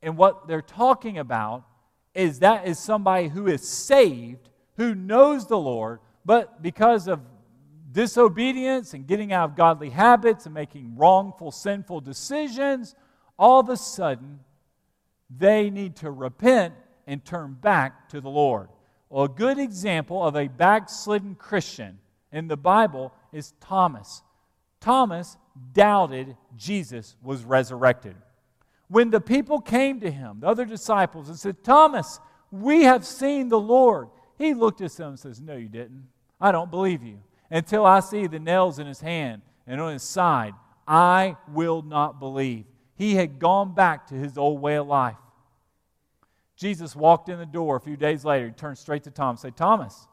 And 0.00 0.16
what 0.16 0.48
they're 0.48 0.62
talking 0.62 1.18
about 1.18 1.64
is 2.14 2.40
that 2.40 2.66
is 2.66 2.78
somebody 2.78 3.28
who 3.28 3.46
is 3.46 3.66
saved, 3.66 4.50
who 4.76 4.94
knows 4.94 5.46
the 5.46 5.58
Lord, 5.58 6.00
but 6.24 6.62
because 6.62 7.08
of 7.08 7.20
disobedience 7.90 8.94
and 8.94 9.06
getting 9.06 9.32
out 9.32 9.50
of 9.50 9.56
godly 9.56 9.90
habits 9.90 10.46
and 10.46 10.54
making 10.54 10.96
wrongful, 10.96 11.50
sinful 11.50 12.00
decisions, 12.00 12.94
all 13.38 13.60
of 13.60 13.68
a 13.68 13.76
sudden 13.76 14.40
they 15.30 15.70
need 15.70 15.96
to 15.96 16.10
repent 16.10 16.74
and 17.06 17.24
turn 17.24 17.54
back 17.54 18.08
to 18.10 18.20
the 18.20 18.30
Lord. 18.30 18.68
Well, 19.08 19.24
a 19.24 19.28
good 19.28 19.58
example 19.58 20.24
of 20.24 20.36
a 20.36 20.48
backslidden 20.48 21.34
Christian 21.34 21.98
in 22.30 22.48
the 22.48 22.56
Bible 22.56 23.12
is 23.32 23.52
Thomas. 23.60 24.22
Thomas 24.80 25.36
doubted 25.72 26.36
Jesus 26.56 27.16
was 27.22 27.44
resurrected 27.44 28.16
when 28.92 29.08
the 29.08 29.20
people 29.22 29.58
came 29.58 30.00
to 30.00 30.10
him, 30.10 30.40
the 30.40 30.46
other 30.46 30.66
disciples, 30.66 31.30
and 31.30 31.38
said, 31.38 31.64
Thomas, 31.64 32.20
we 32.50 32.82
have 32.82 33.06
seen 33.06 33.48
the 33.48 33.58
Lord. 33.58 34.08
He 34.36 34.52
looked 34.52 34.82
at 34.82 34.92
them 34.92 35.08
and 35.08 35.18
says, 35.18 35.40
No, 35.40 35.56
you 35.56 35.68
didn't. 35.68 36.08
I 36.38 36.52
don't 36.52 36.70
believe 36.70 37.02
you. 37.02 37.18
Until 37.50 37.86
I 37.86 38.00
see 38.00 38.26
the 38.26 38.38
nails 38.38 38.78
in 38.78 38.86
his 38.86 39.00
hand 39.00 39.40
and 39.66 39.80
on 39.80 39.94
his 39.94 40.02
side, 40.02 40.52
I 40.86 41.36
will 41.48 41.80
not 41.80 42.20
believe. 42.20 42.66
He 42.94 43.14
had 43.14 43.38
gone 43.38 43.74
back 43.74 44.08
to 44.08 44.14
his 44.14 44.36
old 44.36 44.60
way 44.60 44.76
of 44.76 44.86
life. 44.86 45.16
Jesus 46.56 46.94
walked 46.94 47.30
in 47.30 47.38
the 47.38 47.46
door 47.46 47.76
a 47.76 47.80
few 47.80 47.96
days 47.96 48.26
later. 48.26 48.46
He 48.46 48.52
turned 48.52 48.76
straight 48.76 49.04
to 49.04 49.10
Thomas 49.10 49.42
and 49.42 49.52
said, 49.52 49.56
Thomas, 49.56 50.06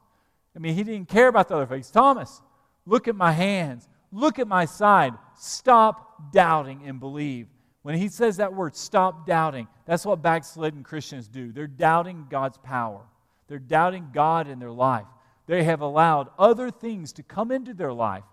I 0.55 0.59
mean, 0.59 0.73
he 0.73 0.83
didn't 0.83 1.09
care 1.09 1.27
about 1.27 1.49
the 1.49 1.55
other 1.55 1.67
folks. 1.67 1.91
Thomas, 1.91 2.41
Look 2.89 3.07
at 3.07 3.15
my 3.15 3.31
hands. 3.31 3.87
Look 4.11 4.39
at 4.39 4.47
my 4.47 4.65
side. 4.65 5.13
Stop 5.37 6.31
doubting 6.31 6.81
and 6.85 6.99
believe. 6.99 7.47
When 7.81 7.95
he 7.95 8.09
says 8.09 8.37
that 8.37 8.53
word, 8.53 8.75
stop 8.75 9.25
doubting, 9.25 9.67
that's 9.85 10.05
what 10.05 10.21
backslidden 10.21 10.83
Christians 10.83 11.27
do. 11.27 11.51
They're 11.51 11.67
doubting 11.67 12.27
God's 12.29 12.57
power, 12.57 13.01
they're 13.47 13.59
doubting 13.59 14.09
God 14.13 14.47
in 14.47 14.59
their 14.59 14.71
life. 14.71 15.05
They 15.47 15.63
have 15.63 15.81
allowed 15.81 16.29
other 16.37 16.69
things 16.69 17.11
to 17.13 17.23
come 17.23 17.51
into 17.51 17.73
their 17.73 17.91
life 17.91 18.23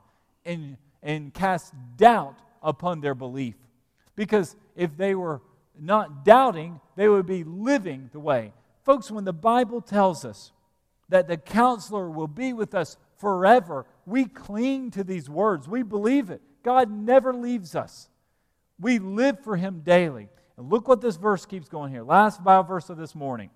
and, 0.44 0.76
and 1.02 1.32
cast 1.32 1.72
doubt 1.96 2.38
upon 2.62 3.00
their 3.00 3.14
belief. 3.14 3.54
Because 4.16 4.54
if 4.74 4.98
they 4.98 5.14
were 5.14 5.40
not 5.80 6.26
doubting, 6.26 6.78
they 6.94 7.08
would 7.08 7.24
be 7.24 7.42
living 7.42 8.10
the 8.12 8.20
way. 8.20 8.52
Folks, 8.84 9.10
when 9.10 9.24
the 9.24 9.32
Bible 9.32 9.80
tells 9.80 10.26
us 10.26 10.52
that 11.08 11.26
the 11.26 11.38
counselor 11.38 12.10
will 12.10 12.28
be 12.28 12.52
with 12.52 12.74
us 12.74 12.98
forever, 13.16 13.86
we 14.04 14.26
cling 14.26 14.90
to 14.90 15.02
these 15.02 15.30
words. 15.30 15.66
We 15.66 15.82
believe 15.82 16.28
it. 16.28 16.42
God 16.62 16.90
never 16.90 17.32
leaves 17.32 17.74
us. 17.74 18.10
We 18.80 18.98
live 18.98 19.40
for 19.42 19.56
him 19.56 19.82
daily. 19.84 20.28
And 20.56 20.70
look 20.70 20.88
what 20.88 21.00
this 21.00 21.16
verse 21.16 21.44
keeps 21.46 21.68
going 21.68 21.92
here. 21.92 22.02
Last 22.02 22.42
Bible 22.42 22.68
verse 22.68 22.90
of 22.90 22.96
this 22.96 23.14
morning. 23.14 23.50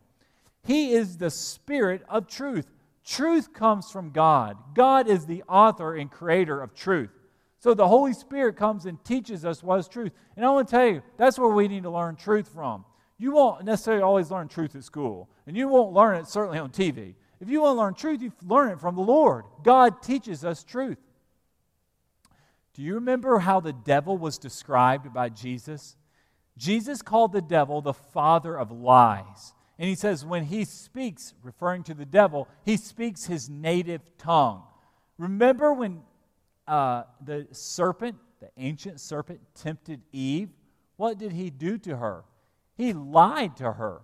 He 0.65 0.93
is 0.93 1.17
the 1.17 1.31
spirit 1.31 2.03
of 2.09 2.27
truth. 2.27 2.67
Truth 3.05 3.53
comes 3.53 3.91
from 3.91 4.11
God. 4.11 4.57
God 4.75 5.09
is 5.09 5.27
the 5.27 5.43
author 5.49 5.95
and 5.95 6.11
creator 6.11 6.61
of 6.61 6.75
truth. 6.75 7.11
So 7.59 7.75
the 7.75 7.89
Holy 7.89 8.13
Spirit 8.13 8.57
comes 8.57 8.87
and 8.87 9.03
teaches 9.05 9.45
us 9.45 9.63
what 9.63 9.79
is 9.79 9.89
truth. 9.89 10.13
And 10.37 10.45
I 10.45 10.51
want 10.51 10.69
to 10.69 10.71
tell 10.71 10.87
you, 10.87 11.03
that's 11.17 11.39
where 11.39 11.51
we 11.51 11.69
need 11.69 11.83
to 11.83 11.91
learn 11.91 12.17
truth 12.17 12.49
from. 12.49 12.85
You 13.19 13.33
won't 13.33 13.65
necessarily 13.65 14.03
always 14.03 14.31
learn 14.31 14.49
truth 14.49 14.75
at 14.75 14.85
school, 14.85 15.29
and 15.47 15.55
you 15.55 15.69
won't 15.69 15.93
learn 15.93 16.17
it 16.17 16.27
certainly 16.27 16.59
on 16.59 16.71
TV. 16.71 17.15
If 17.39 17.51
you 17.51 17.61
want 17.61 17.77
to 17.77 17.81
learn 17.81 17.95
truth, 17.95 18.23
you 18.23 18.33
learn 18.47 18.71
it 18.71 18.81
from 18.81 18.97
the 18.97 19.03
Lord. 19.03 19.45
God 19.63 20.03
teaches 20.03 20.43
us 20.43 20.65
truth. 20.65 20.97
Do 22.75 22.83
you 22.83 22.95
remember 22.95 23.39
how 23.41 23.61
the 23.61 23.73
devil 23.73 24.17
was 24.17 24.39
described 24.39 25.13
by 25.13 25.29
Jesus? 25.29 25.97
Jesus 26.57 27.03
called 27.03 27.33
the 27.33 27.43
devil 27.43 27.81
the 27.81 27.95
father 27.95 28.57
of 28.57 28.71
lies. 28.71 29.55
And 29.79 29.89
he 29.89 29.95
says, 29.95 30.25
when 30.25 30.45
he 30.45 30.65
speaks, 30.65 31.35
referring 31.43 31.85
to 31.85 31.95
the 31.95 32.05
devil, 32.05 32.49
he 32.65 32.77
speaks 32.77 33.25
his 33.25 33.49
native 33.49 34.03
tongue. 34.19 34.63
Remember 35.17 35.73
when 35.73 36.03
uh, 36.69 37.05
the 37.25 37.49
serpent, 37.51 38.17
the 38.41 38.51
ancient 38.59 39.01
serpent, 39.01 39.41
tempted 39.55 40.03
Eve? 40.13 40.51
What 40.97 41.19
did 41.19 41.33
he 41.33 41.49
do 41.51 41.79
to 41.79 41.97
her? 41.97 42.25
He 42.77 42.93
lied 42.93 43.57
to 43.57 43.73
her. 43.73 44.03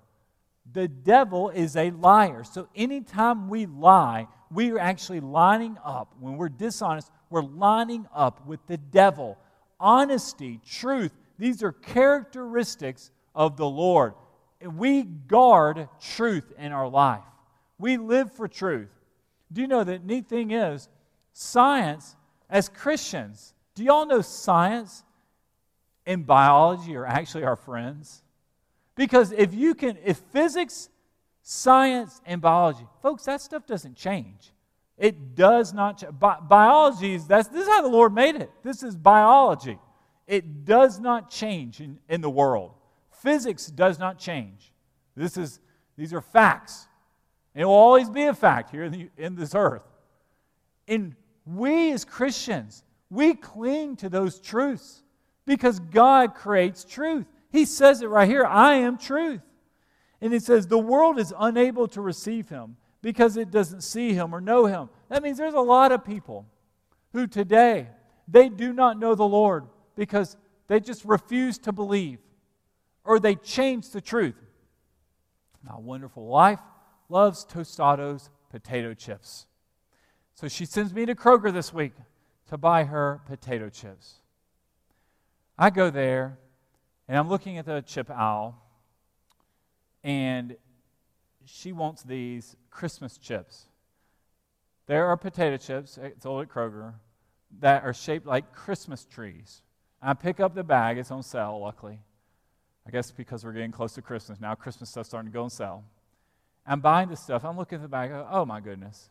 The 0.73 0.89
devil 0.89 1.51
is 1.51 1.77
a 1.77 1.91
liar. 1.91 2.43
So 2.43 2.69
anytime 2.75 3.49
we 3.49 3.67
lie, 3.67 4.29
we 4.51 4.71
are 4.73 4.79
actually 4.79 5.21
lining 5.21 5.77
up. 5.85 6.15
When 6.21 6.37
we're 6.37 6.49
dishonest, 6.49 7.11
we're 7.31 7.43
lining 7.43 8.07
up 8.15 8.47
with 8.47 8.65
the 8.67 8.77
devil. 8.77 9.39
Honesty, 9.79 10.61
truth, 10.67 11.13
these 11.39 11.63
are 11.63 11.73
characteristics 11.73 13.11
of 13.35 13.57
the 13.57 13.69
Lord. 13.69 14.15
We 14.65 15.03
guard 15.03 15.89
truth 16.01 16.53
in 16.59 16.73
our 16.73 16.89
life. 16.89 17.25
We 17.79 17.99
live 17.99 18.33
for 18.33 18.49
truth. 18.49 18.89
Do 19.53 19.61
you 19.61 19.67
know 19.67 19.85
that 19.85 20.05
neat 20.05 20.29
thing 20.29 20.51
is 20.51 20.89
science 21.33 22.17
as 22.49 22.69
Christians, 22.69 23.55
do 23.75 23.85
y'all 23.85 24.07
know 24.07 24.23
science 24.23 25.05
and 26.07 26.27
biology 26.27 26.97
are 26.97 27.07
actually 27.07 27.45
our 27.45 27.57
friends? 27.57 28.23
Because 28.95 29.33
if 29.33 29.53
you 29.53 29.75
can 29.75 29.99
if 30.05 30.19
physics, 30.33 30.89
science 31.49 32.21
and 32.27 32.41
biology, 32.41 32.85
folks, 33.03 33.25
that 33.27 33.41
stuff 33.41 33.67
doesn't 33.69 33.95
change. 33.95 34.53
It 34.99 35.37
does 35.37 35.73
not 35.73 35.99
change. 35.99 36.19
Bi- 36.19 36.41
biology 36.41 37.15
is 37.15 37.29
that's 37.29 37.47
this 37.47 37.63
is 37.63 37.69
how 37.69 37.83
the 37.83 37.89
Lord 37.89 38.13
made 38.13 38.35
it. 38.35 38.51
This 38.65 38.83
is 38.83 38.97
biology. 38.97 39.79
It 40.27 40.65
does 40.65 40.99
not 40.99 41.31
change 41.31 41.81
in, 41.81 42.01
in 42.09 42.21
the 42.21 42.29
world. 42.31 42.73
Physics 43.23 43.67
does 43.67 44.01
not 44.01 44.19
change. 44.19 44.73
This 45.15 45.37
is, 45.37 45.61
these 45.97 46.13
are 46.13 46.21
facts. 46.21 46.89
And 47.55 47.63
it 47.63 47.65
will 47.67 47.75
always 47.75 48.11
be 48.11 48.25
a 48.25 48.35
fact 48.35 48.73
here 48.73 48.83
in, 48.83 48.93
the, 48.93 49.09
in 49.17 49.37
this 49.37 49.55
earth. 49.55 49.85
And 50.89 51.15
we 51.45 51.93
as 51.93 52.05
Christians, 52.05 52.83
we 53.09 53.35
cling 53.35 53.95
to 53.97 54.09
those 54.09 54.41
truths 54.41 55.05
because 55.47 55.79
God 55.79 56.35
creates 56.35 56.85
truth. 56.85 57.27
He 57.53 57.67
says 57.67 58.03
it 58.03 58.09
right 58.09 58.29
here 58.29 58.45
I 58.45 58.75
am 58.75 58.99
truth. 58.99 59.43
And 60.27 60.33
he 60.33 60.41
says, 60.41 60.67
the 60.67 60.77
world 60.77 61.21
is 61.21 61.33
unable 61.39 61.87
to 61.87 62.01
receive 62.01 62.49
him 62.49 62.79
because 63.01 63.37
it 63.37 63.53
doesn't 63.53 63.83
see 63.83 64.13
him 64.13 64.35
or 64.35 64.41
know 64.41 64.67
him. 64.67 64.89
That 65.09 65.23
means 65.23 65.39
there's 65.39 65.55
a 65.55 65.61
lot 65.61 65.93
of 65.93 66.05
people 66.05 66.47
who 67.13 67.29
today, 67.29 67.87
they 68.27 68.49
do 68.49 68.73
not 68.73 68.99
know 68.99 69.15
the 69.15 69.23
Lord 69.23 69.67
because 69.95 70.37
they 70.67 70.81
just 70.81 71.05
refuse 71.05 71.59
to 71.59 71.71
believe 71.71 72.19
or 73.05 73.21
they 73.21 73.37
change 73.37 73.91
the 73.91 74.01
truth. 74.01 74.35
My 75.63 75.79
wonderful 75.79 76.27
wife 76.27 76.59
loves 77.09 77.45
Tostados 77.45 78.29
potato 78.51 78.95
chips. 78.95 79.47
So 80.35 80.49
she 80.49 80.65
sends 80.65 80.93
me 80.93 81.07
to 81.07 81.15
Kroger 81.15 81.53
this 81.53 81.73
week 81.73 81.93
to 82.49 82.59
buy 82.59 82.83
her 82.83 83.21
potato 83.27 83.69
chips. 83.69 84.15
I 85.57 85.71
go 85.71 85.89
there 85.89 86.37
and 87.07 87.17
I'm 87.17 87.29
looking 87.29 87.59
at 87.59 87.65
the 87.65 87.81
chip 87.83 88.11
aisle 88.11 88.61
and 90.07 90.57
she 91.45 91.73
wants 91.73 92.05
these 92.05 92.55
Christmas 92.71 93.19
chips. 93.19 93.67
There 94.87 95.07
are 95.07 95.17
potato 95.17 95.57
chips, 95.57 95.99
it's 96.01 96.23
sold 96.23 96.43
at 96.43 96.49
Kroger, 96.49 96.95
that 97.59 97.83
are 97.83 97.93
shaped 97.93 98.25
like 98.25 98.53
Christmas 98.53 99.05
trees. 99.05 99.63
I 100.01 100.15
pick 100.15 100.39
up 100.39 100.55
the 100.55 100.63
bag, 100.63 100.97
it's 100.97 101.11
on 101.11 101.25
sale, 101.25 101.61
luckily. 101.61 101.99
I 102.87 102.91
guess 102.93 103.11
because 103.11 103.45
we're 103.45 103.53
getting 103.53 103.73
close 103.73 103.95
to 103.95 104.03
Christmas 104.03 104.41
now, 104.41 104.55
Christmas 104.55 104.91
stuff's 104.91 105.09
starting 105.09 105.29
to 105.29 105.35
go 105.35 105.43
on 105.43 105.51
sale. 105.51 105.83
I'm 106.65 106.79
buying 106.81 107.09
this 107.09 107.21
stuff. 107.21 107.45
I'm 107.45 107.57
looking 107.57 107.77
at 107.77 107.83
the 107.83 107.89
bag. 107.89 108.13
Oh 108.31 108.45
my 108.45 108.61
goodness. 108.61 109.11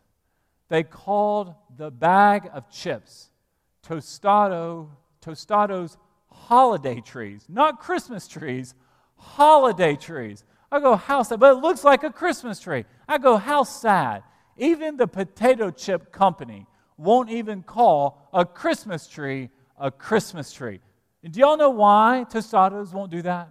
They 0.70 0.82
called 0.82 1.54
the 1.76 1.90
bag 1.90 2.48
of 2.54 2.70
chips 2.70 3.28
Tostado, 3.86 4.88
Tostados 5.20 5.98
holiday 6.30 7.00
trees, 7.02 7.44
not 7.48 7.80
Christmas 7.80 8.26
trees, 8.26 8.74
holiday 9.16 9.94
trees. 9.94 10.42
I 10.70 10.80
go, 10.80 10.96
how 10.96 11.22
sad, 11.22 11.40
but 11.40 11.56
it 11.56 11.60
looks 11.60 11.84
like 11.84 12.02
a 12.02 12.10
Christmas 12.10 12.58
tree. 12.60 12.84
I 13.08 13.18
go, 13.18 13.36
how 13.36 13.62
sad. 13.62 14.22
Even 14.56 14.96
the 14.96 15.06
potato 15.06 15.70
chip 15.70 16.12
company 16.12 16.66
won't 16.96 17.30
even 17.30 17.62
call 17.62 18.28
a 18.32 18.44
Christmas 18.44 19.06
tree 19.06 19.50
a 19.78 19.90
Christmas 19.90 20.52
tree. 20.52 20.80
And 21.22 21.32
do 21.32 21.40
y'all 21.40 21.56
know 21.56 21.70
why 21.70 22.24
Tostados 22.30 22.92
won't 22.92 23.10
do 23.10 23.22
that? 23.22 23.50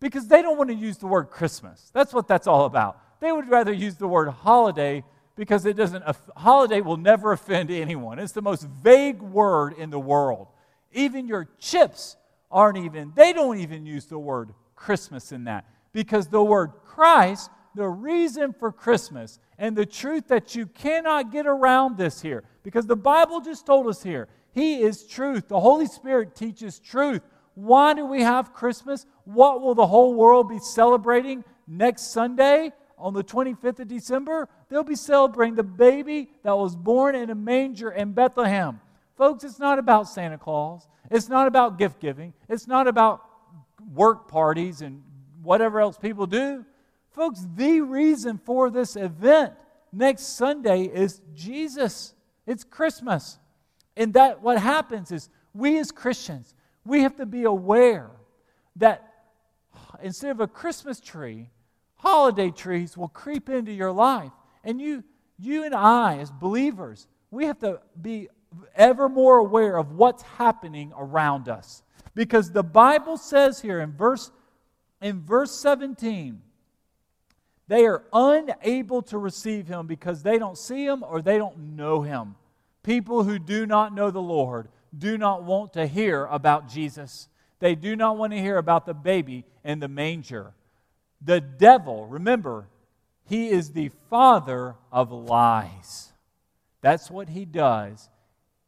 Because 0.00 0.28
they 0.28 0.42
don't 0.42 0.58
want 0.58 0.70
to 0.70 0.76
use 0.76 0.98
the 0.98 1.06
word 1.06 1.24
Christmas. 1.24 1.90
That's 1.94 2.12
what 2.12 2.28
that's 2.28 2.46
all 2.46 2.66
about. 2.66 3.00
They 3.20 3.32
would 3.32 3.48
rather 3.48 3.72
use 3.72 3.96
the 3.96 4.08
word 4.08 4.28
holiday 4.28 5.04
because 5.36 5.64
it 5.66 5.76
doesn't, 5.76 6.04
holiday 6.36 6.80
will 6.80 6.96
never 6.96 7.32
offend 7.32 7.70
anyone. 7.70 8.18
It's 8.18 8.32
the 8.32 8.42
most 8.42 8.64
vague 8.64 9.20
word 9.22 9.74
in 9.74 9.90
the 9.90 9.98
world. 9.98 10.48
Even 10.92 11.26
your 11.26 11.48
chips 11.58 12.16
aren't 12.50 12.78
even, 12.78 13.12
they 13.14 13.32
don't 13.32 13.58
even 13.58 13.86
use 13.86 14.06
the 14.06 14.18
word 14.18 14.52
Christmas 14.74 15.32
in 15.32 15.44
that 15.44 15.64
because 15.96 16.28
the 16.28 16.42
word 16.42 16.72
Christ, 16.84 17.50
the 17.74 17.88
reason 17.88 18.52
for 18.52 18.70
Christmas, 18.70 19.38
and 19.56 19.74
the 19.74 19.86
truth 19.86 20.28
that 20.28 20.54
you 20.54 20.66
cannot 20.66 21.32
get 21.32 21.46
around 21.46 21.96
this 21.96 22.20
here, 22.20 22.44
because 22.62 22.86
the 22.86 22.94
Bible 22.94 23.40
just 23.40 23.64
told 23.64 23.86
us 23.86 24.02
here, 24.02 24.28
He 24.52 24.82
is 24.82 25.06
truth. 25.06 25.48
The 25.48 25.58
Holy 25.58 25.86
Spirit 25.86 26.34
teaches 26.34 26.78
truth. 26.80 27.22
Why 27.54 27.94
do 27.94 28.04
we 28.04 28.20
have 28.20 28.52
Christmas? 28.52 29.06
What 29.24 29.62
will 29.62 29.74
the 29.74 29.86
whole 29.86 30.12
world 30.12 30.50
be 30.50 30.58
celebrating 30.58 31.42
next 31.66 32.12
Sunday 32.12 32.72
on 32.98 33.14
the 33.14 33.24
25th 33.24 33.80
of 33.80 33.88
December? 33.88 34.50
They'll 34.68 34.84
be 34.84 34.96
celebrating 34.96 35.54
the 35.54 35.62
baby 35.62 36.28
that 36.42 36.58
was 36.58 36.76
born 36.76 37.14
in 37.14 37.30
a 37.30 37.34
manger 37.34 37.90
in 37.90 38.12
Bethlehem. 38.12 38.82
Folks, 39.16 39.44
it's 39.44 39.58
not 39.58 39.78
about 39.78 40.10
Santa 40.10 40.36
Claus. 40.36 40.88
It's 41.10 41.30
not 41.30 41.46
about 41.46 41.78
gift 41.78 42.00
giving. 42.00 42.34
It's 42.50 42.66
not 42.66 42.86
about 42.86 43.22
work 43.94 44.28
parties 44.28 44.82
and 44.82 45.02
whatever 45.46 45.80
else 45.80 45.96
people 45.96 46.26
do. 46.26 46.64
Folks, 47.12 47.46
the 47.54 47.80
reason 47.80 48.38
for 48.44 48.68
this 48.68 48.96
event 48.96 49.54
next 49.92 50.36
Sunday 50.36 50.82
is 50.82 51.22
Jesus. 51.34 52.14
It's 52.46 52.64
Christmas. 52.64 53.38
And 53.96 54.12
that 54.14 54.42
what 54.42 54.58
happens 54.58 55.10
is 55.10 55.30
we 55.54 55.78
as 55.78 55.90
Christians, 55.90 56.54
we 56.84 57.02
have 57.02 57.16
to 57.16 57.24
be 57.24 57.44
aware 57.44 58.10
that 58.76 59.10
instead 60.02 60.32
of 60.32 60.40
a 60.40 60.46
Christmas 60.46 61.00
tree, 61.00 61.48
holiday 61.94 62.50
trees 62.50 62.96
will 62.96 63.08
creep 63.08 63.48
into 63.48 63.72
your 63.72 63.92
life. 63.92 64.32
And 64.62 64.80
you 64.80 65.04
you 65.38 65.64
and 65.64 65.74
I 65.74 66.18
as 66.18 66.30
believers, 66.30 67.06
we 67.30 67.44
have 67.46 67.58
to 67.60 67.80
be 68.00 68.28
ever 68.74 69.08
more 69.08 69.38
aware 69.38 69.76
of 69.76 69.92
what's 69.92 70.22
happening 70.22 70.92
around 70.96 71.48
us. 71.48 71.82
Because 72.14 72.50
the 72.50 72.62
Bible 72.62 73.18
says 73.18 73.60
here 73.60 73.80
in 73.80 73.92
verse 73.92 74.30
in 75.00 75.20
verse 75.20 75.52
17, 75.52 76.40
they 77.68 77.84
are 77.86 78.04
unable 78.12 79.02
to 79.02 79.18
receive 79.18 79.66
him 79.66 79.86
because 79.86 80.22
they 80.22 80.38
don't 80.38 80.56
see 80.56 80.84
him 80.84 81.02
or 81.02 81.20
they 81.20 81.38
don't 81.38 81.76
know 81.76 82.02
him. 82.02 82.36
People 82.82 83.24
who 83.24 83.38
do 83.38 83.66
not 83.66 83.94
know 83.94 84.10
the 84.10 84.20
Lord 84.22 84.68
do 84.96 85.18
not 85.18 85.42
want 85.42 85.72
to 85.72 85.86
hear 85.86 86.26
about 86.26 86.68
Jesus. 86.68 87.28
They 87.58 87.74
do 87.74 87.96
not 87.96 88.16
want 88.16 88.32
to 88.32 88.38
hear 88.38 88.58
about 88.58 88.86
the 88.86 88.94
baby 88.94 89.44
in 89.64 89.80
the 89.80 89.88
manger. 89.88 90.54
The 91.20 91.40
devil, 91.40 92.06
remember, 92.06 92.68
he 93.24 93.48
is 93.48 93.70
the 93.70 93.90
father 94.08 94.76
of 94.92 95.10
lies. 95.10 96.12
That's 96.80 97.10
what 97.10 97.28
he 97.28 97.44
does. 97.44 98.08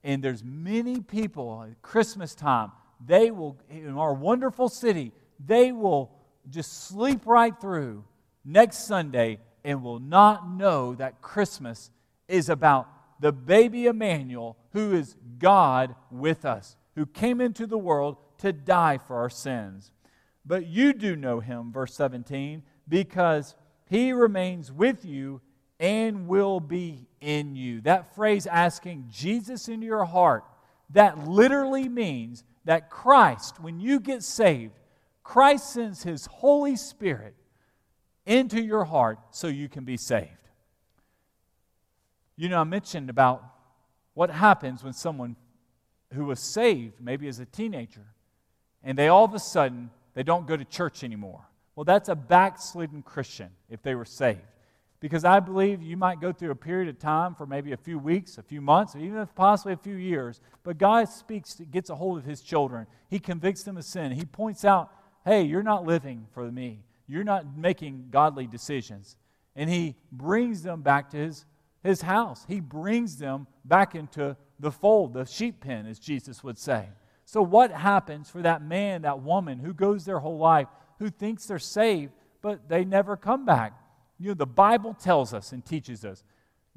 And 0.03 0.23
there's 0.23 0.43
many 0.43 1.01
people 1.01 1.65
at 1.69 1.81
Christmas 1.83 2.35
time, 2.35 2.73
they 3.05 3.31
will, 3.31 3.57
in 3.71 3.97
our 3.97 4.15
wonderful 4.15 4.69
city, 4.69 5.13
they 5.39 5.71
will 5.71 6.11
just 6.51 6.89
sleep 6.89 7.27
right 7.27 7.59
through 7.61 8.05
next 8.45 8.87
Sunday 8.87 9.39
and 9.65 9.83
will 9.83 9.99
not 10.01 10.51
know 10.51 10.95
that 10.95 11.21
Christmas 11.21 11.91
is 12.29 12.49
about 12.49 12.89
the 13.21 13.33
baby 13.33 13.87
Emmanuel, 13.87 14.57
who 14.73 14.93
is 14.93 15.17
God 15.39 15.95
with 16.11 16.45
us, 16.45 16.77
who 16.95 17.07
came 17.07 17.41
into 17.41 17.67
the 17.67 17.79
world 17.79 18.17
to 18.39 18.53
die 18.53 18.99
for 18.99 19.17
our 19.17 19.31
sins. 19.31 19.93
But 20.47 20.67
you 20.67 20.93
do 20.93 21.17
know 21.17 21.41
him, 21.41 21.73
verse 21.73 21.95
17, 21.95 22.63
because 22.89 23.55
he 23.87 24.13
remains 24.13 24.73
with 24.73 25.05
you 25.05 25.41
and 25.81 26.27
will 26.27 26.61
be 26.61 27.07
in 27.21 27.55
you. 27.55 27.81
That 27.83 28.15
phrase, 28.15 28.47
asking 28.47 29.09
Jesus 29.11 29.69
into 29.69 29.87
your 29.87 30.05
heart, 30.05 30.45
that 30.91 31.29
literally 31.29 31.89
means 31.89 32.45
that 32.65 32.91
Christ, 32.91 33.61
when 33.61 33.81
you 33.81 34.01
get 34.01 34.23
saved, 34.23 34.79
Christ 35.29 35.75
sends 35.75 36.05
his 36.05 36.25
Holy 36.25 36.75
Spirit 36.75 37.35
into 38.25 38.63
your 38.63 38.85
heart 38.85 39.19
so 39.31 39.47
you 39.47 39.69
can 39.69 39.85
be 39.85 39.99
saved. 39.99 40.31
You 42.39 42.49
know, 42.49 42.59
I 42.59 42.65
mentioned 42.65 43.11
about 43.11 43.45
what 44.15 44.31
happens 44.31 44.83
when 44.83 44.95
someone 44.95 45.37
who 46.15 46.25
was 46.25 46.41
saved, 46.41 46.95
maybe 46.99 47.29
as 47.29 47.41
a 47.41 47.45
teenager, 47.45 48.07
and 48.83 48.97
they 48.97 49.09
all 49.09 49.27
of 49.27 49.35
a 49.35 49.39
sudden 49.39 49.91
they 50.15 50.23
don't 50.23 50.47
go 50.47 50.57
to 50.57 50.65
church 50.65 51.05
anymore. 51.05 51.47
Well, 51.77 51.85
that's 51.85 52.09
a 52.09 52.17
backslidden 52.17 53.03
Christian 53.03 53.51
if 53.69 53.83
they 53.83 53.95
were 53.95 54.07
saved. 54.07 54.41
Because 54.99 55.27
I 55.27 55.41
believe 55.41 55.83
you 55.83 55.99
might 55.99 56.23
go 56.23 56.33
through 56.33 56.53
a 56.53 56.57
period 56.57 56.89
of 56.89 56.99
time 56.99 57.35
for 57.35 57.45
maybe 57.45 57.73
a 57.73 57.77
few 57.77 57.99
weeks, 57.99 58.39
a 58.39 58.43
few 58.43 58.63
months, 58.63 58.97
or 58.97 59.01
even 59.01 59.27
possibly 59.35 59.75
a 59.75 59.77
few 59.77 59.97
years. 59.97 60.41
But 60.63 60.79
God 60.79 61.07
speaks, 61.11 61.61
gets 61.71 61.91
a 61.91 61.95
hold 61.95 62.17
of 62.17 62.25
his 62.25 62.41
children. 62.41 62.87
He 63.11 63.19
convicts 63.19 63.63
them 63.63 63.77
of 63.77 63.85
sin. 63.85 64.13
He 64.13 64.25
points 64.25 64.65
out, 64.65 64.91
hey, 65.25 65.43
you're 65.43 65.63
not 65.63 65.85
living 65.85 66.27
for 66.33 66.51
me. 66.51 66.81
You're 67.07 67.25
not 67.25 67.57
making 67.57 68.09
godly 68.11 68.47
decisions. 68.47 69.17
And 69.57 69.69
he 69.69 69.97
brings 70.13 70.63
them 70.63 70.83
back 70.83 71.11
to 71.11 71.17
his 71.17 71.45
his 71.83 72.03
house. 72.03 72.45
He 72.49 72.61
brings 72.61 73.17
them 73.17 73.47
back 73.65 73.95
into 73.95 74.37
the 74.59 74.71
fold, 74.71 75.15
the 75.15 75.25
sheep 75.25 75.61
pen, 75.61 75.87
as 75.87 75.99
Jesus 75.99 76.43
would 76.43 76.59
say. 76.59 76.89
So, 77.25 77.43
what 77.43 77.71
happens 77.71 78.31
for 78.31 78.43
that 78.43 78.63
man, 78.63 79.03
that 79.03 79.21
woman 79.21 79.59
who 79.59 79.75
goes 79.75 80.05
their 80.05 80.19
whole 80.19 80.39
life, 80.39 80.69
who 80.99 81.11
thinks 81.11 81.47
they're 81.47 81.59
saved, 81.59 82.13
but 82.43 82.69
they 82.69 82.85
never 82.85 83.17
come 83.17 83.45
back? 83.45 83.75
You 84.19 84.29
know, 84.29 84.35
the 84.35 84.47
Bible 84.47 84.95
tells 84.95 85.33
us 85.33 85.53
and 85.53 85.65
teaches 85.65 86.05
us. 86.05 86.25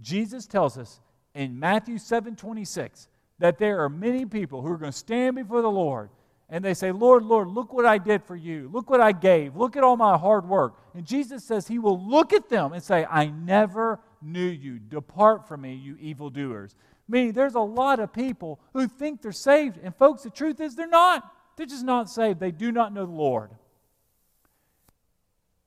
Jesus 0.02 0.46
tells 0.46 0.78
us 0.78 1.00
in 1.34 1.60
Matthew 1.60 1.98
7 1.98 2.36
26 2.36 3.08
that 3.40 3.58
there 3.58 3.82
are 3.84 3.90
many 3.90 4.26
people 4.26 4.62
who 4.62 4.72
are 4.72 4.78
going 4.78 4.92
to 4.92 4.98
stand 4.98 5.36
before 5.36 5.62
the 5.62 5.72
Lord 5.72 6.10
and 6.52 6.64
they 6.64 6.74
say, 6.74 6.92
Lord, 6.92 7.24
Lord, 7.24 7.48
look 7.48 7.72
what 7.72 7.86
I 7.86 7.98
did 7.98 8.24
for 8.24 8.36
you. 8.36 8.70
Look 8.74 8.90
what 8.90 9.00
I 9.00 9.14
gave. 9.14 9.56
Look 9.56 9.78
at 9.78 9.84
all 9.86 9.96
my 9.96 10.18
hard 10.18 10.48
work. 10.48 10.78
And 10.94 11.06
Jesus 11.06 11.46
says 11.46 11.66
he 11.66 11.80
will 11.80 12.00
look 12.06 12.34
at 12.34 12.50
them 12.50 12.74
and 12.74 12.84
say, 12.84 13.06
I 13.10 13.28
never 13.28 14.02
knew 14.22 14.48
you. 14.48 14.78
Depart 14.78 15.48
from 15.48 15.62
me, 15.62 15.76
you 15.76 15.96
evildoers. 15.96 16.76
Meaning, 17.08 17.32
there's 17.32 17.56
a 17.56 17.62
lot 17.62 18.02
of 18.02 18.12
people 18.12 18.60
who 18.74 18.88
think 18.88 19.22
they're 19.22 19.32
saved. 19.32 19.80
And, 19.82 19.96
folks, 19.96 20.24
the 20.24 20.30
truth 20.30 20.60
is 20.60 20.76
they're 20.76 20.88
not. 20.88 21.24
They're 21.56 21.66
just 21.66 21.86
not 21.86 22.10
saved. 22.10 22.42
They 22.42 22.52
do 22.52 22.72
not 22.72 22.94
know 22.94 23.06
the 23.06 23.12
Lord. 23.12 23.52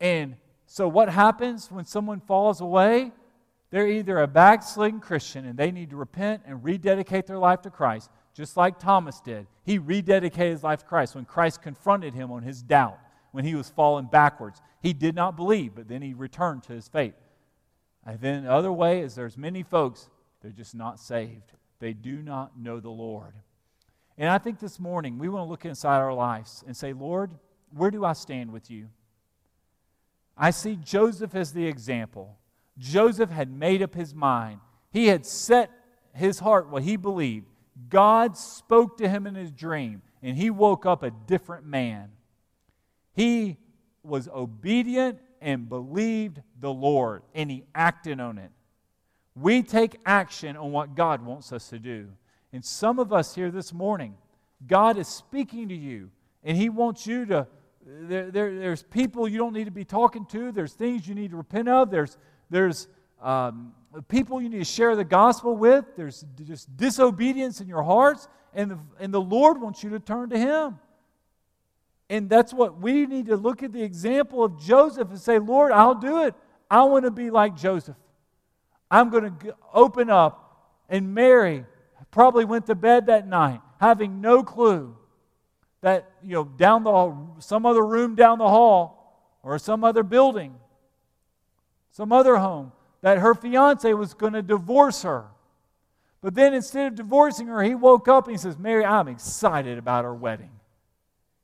And 0.00 0.36
so, 0.66 0.86
what 0.86 1.08
happens 1.08 1.70
when 1.70 1.86
someone 1.86 2.20
falls 2.20 2.60
away? 2.60 3.10
They're 3.70 3.88
either 3.88 4.18
a 4.18 4.26
backslidden 4.26 5.00
Christian 5.00 5.46
and 5.46 5.58
they 5.58 5.70
need 5.70 5.90
to 5.90 5.96
repent 5.96 6.42
and 6.46 6.62
rededicate 6.62 7.26
their 7.26 7.38
life 7.38 7.62
to 7.62 7.70
Christ, 7.70 8.10
just 8.34 8.56
like 8.56 8.78
Thomas 8.78 9.20
did. 9.20 9.46
He 9.64 9.78
rededicated 9.78 10.50
his 10.50 10.64
life 10.64 10.80
to 10.80 10.84
Christ 10.84 11.14
when 11.14 11.24
Christ 11.24 11.62
confronted 11.62 12.14
him 12.14 12.30
on 12.30 12.42
his 12.42 12.62
doubt, 12.62 12.98
when 13.30 13.44
he 13.44 13.54
was 13.54 13.70
falling 13.70 14.06
backwards. 14.06 14.60
He 14.82 14.92
did 14.92 15.14
not 15.14 15.36
believe, 15.36 15.74
but 15.74 15.88
then 15.88 16.02
he 16.02 16.12
returned 16.12 16.64
to 16.64 16.72
his 16.72 16.88
faith. 16.88 17.14
And 18.04 18.20
then 18.20 18.44
the 18.44 18.52
other 18.52 18.72
way 18.72 19.00
is 19.00 19.14
there's 19.14 19.38
many 19.38 19.62
folks, 19.62 20.08
they're 20.42 20.50
just 20.50 20.74
not 20.74 21.00
saved. 21.00 21.52
They 21.78 21.92
do 21.92 22.20
not 22.22 22.58
know 22.58 22.80
the 22.80 22.90
Lord. 22.90 23.34
And 24.18 24.28
I 24.28 24.38
think 24.38 24.58
this 24.58 24.78
morning 24.78 25.18
we 25.18 25.28
want 25.28 25.46
to 25.46 25.50
look 25.50 25.64
inside 25.64 25.98
our 25.98 26.14
lives 26.14 26.62
and 26.66 26.76
say, 26.76 26.92
Lord, 26.92 27.30
where 27.72 27.90
do 27.90 28.04
I 28.04 28.12
stand 28.12 28.52
with 28.52 28.70
you? 28.70 28.88
I 30.36 30.50
see 30.50 30.76
Joseph 30.76 31.34
as 31.34 31.52
the 31.52 31.66
example. 31.66 32.36
Joseph 32.78 33.30
had 33.30 33.50
made 33.50 33.82
up 33.82 33.94
his 33.94 34.14
mind. 34.14 34.60
He 34.92 35.06
had 35.06 35.24
set 35.24 35.70
his 36.12 36.40
heart 36.40 36.68
what 36.68 36.82
he 36.82 36.96
believed. 36.96 37.46
God 37.88 38.36
spoke 38.36 38.98
to 38.98 39.08
him 39.08 39.26
in 39.26 39.34
his 39.34 39.50
dream, 39.50 40.02
and 40.22 40.36
he 40.36 40.50
woke 40.50 40.86
up 40.86 41.02
a 41.02 41.10
different 41.10 41.66
man. 41.66 42.10
He 43.12 43.56
was 44.02 44.28
obedient 44.28 45.18
and 45.40 45.68
believed 45.68 46.40
the 46.60 46.72
Lord, 46.72 47.22
and 47.34 47.50
he 47.50 47.64
acted 47.74 48.20
on 48.20 48.38
it. 48.38 48.50
We 49.34 49.62
take 49.62 49.96
action 50.06 50.56
on 50.56 50.70
what 50.70 50.94
God 50.94 51.24
wants 51.24 51.52
us 51.52 51.68
to 51.70 51.78
do. 51.78 52.08
And 52.52 52.64
some 52.64 52.98
of 52.98 53.12
us 53.12 53.34
here 53.34 53.50
this 53.50 53.72
morning, 53.72 54.14
God 54.66 54.96
is 54.96 55.08
speaking 55.08 55.68
to 55.68 55.74
you, 55.74 56.10
and 56.44 56.56
he 56.56 56.68
wants 56.68 57.06
you 57.06 57.26
to. 57.26 57.46
There, 57.86 58.30
there, 58.30 58.58
there's 58.58 58.82
people 58.82 59.28
you 59.28 59.36
don't 59.36 59.52
need 59.52 59.64
to 59.64 59.70
be 59.70 59.84
talking 59.84 60.24
to. 60.26 60.52
There's 60.52 60.72
things 60.72 61.06
you 61.06 61.14
need 61.14 61.32
to 61.32 61.36
repent 61.36 61.68
of. 61.68 61.90
There's, 61.90 62.16
there's 62.48 62.88
um, 63.20 63.74
people 64.02 64.42
you 64.42 64.48
need 64.48 64.58
to 64.58 64.64
share 64.64 64.96
the 64.96 65.04
gospel 65.04 65.56
with. 65.56 65.84
There's 65.96 66.24
just 66.44 66.76
disobedience 66.76 67.60
in 67.60 67.68
your 67.68 67.82
hearts, 67.82 68.28
and 68.52 68.70
the, 68.72 68.78
and 68.98 69.12
the 69.12 69.20
Lord 69.20 69.60
wants 69.60 69.82
you 69.82 69.90
to 69.90 70.00
turn 70.00 70.30
to 70.30 70.38
Him. 70.38 70.78
And 72.10 72.28
that's 72.28 72.52
what 72.52 72.80
we 72.80 73.06
need 73.06 73.26
to 73.26 73.36
look 73.36 73.62
at 73.62 73.72
the 73.72 73.82
example 73.82 74.44
of 74.44 74.60
Joseph 74.60 75.08
and 75.08 75.18
say, 75.18 75.38
Lord, 75.38 75.72
I'll 75.72 75.94
do 75.94 76.24
it. 76.24 76.34
I 76.70 76.82
want 76.84 77.04
to 77.04 77.10
be 77.10 77.30
like 77.30 77.56
Joseph. 77.56 77.96
I'm 78.90 79.10
going 79.10 79.36
to 79.38 79.56
open 79.72 80.10
up. 80.10 80.40
And 80.88 81.14
Mary 81.14 81.64
probably 82.10 82.44
went 82.44 82.66
to 82.66 82.74
bed 82.74 83.06
that 83.06 83.26
night 83.26 83.60
having 83.80 84.20
no 84.20 84.42
clue 84.42 84.96
that, 85.80 86.10
you 86.22 86.32
know, 86.32 86.44
down 86.44 86.84
the 86.84 86.90
hall, 86.90 87.36
some 87.40 87.66
other 87.66 87.84
room 87.84 88.14
down 88.14 88.38
the 88.38 88.48
hall 88.48 89.38
or 89.42 89.58
some 89.58 89.84
other 89.84 90.02
building, 90.02 90.54
some 91.90 92.12
other 92.12 92.36
home, 92.36 92.72
that 93.04 93.18
her 93.18 93.34
fiance 93.34 93.92
was 93.92 94.14
going 94.14 94.32
to 94.32 94.40
divorce 94.40 95.02
her. 95.02 95.26
But 96.22 96.34
then 96.34 96.54
instead 96.54 96.86
of 96.86 96.94
divorcing 96.94 97.48
her, 97.48 97.62
he 97.62 97.74
woke 97.74 98.08
up 98.08 98.24
and 98.24 98.32
he 98.32 98.38
says, 98.38 98.58
Mary, 98.58 98.82
I'm 98.82 99.08
excited 99.08 99.76
about 99.76 100.06
our 100.06 100.14
wedding. 100.14 100.52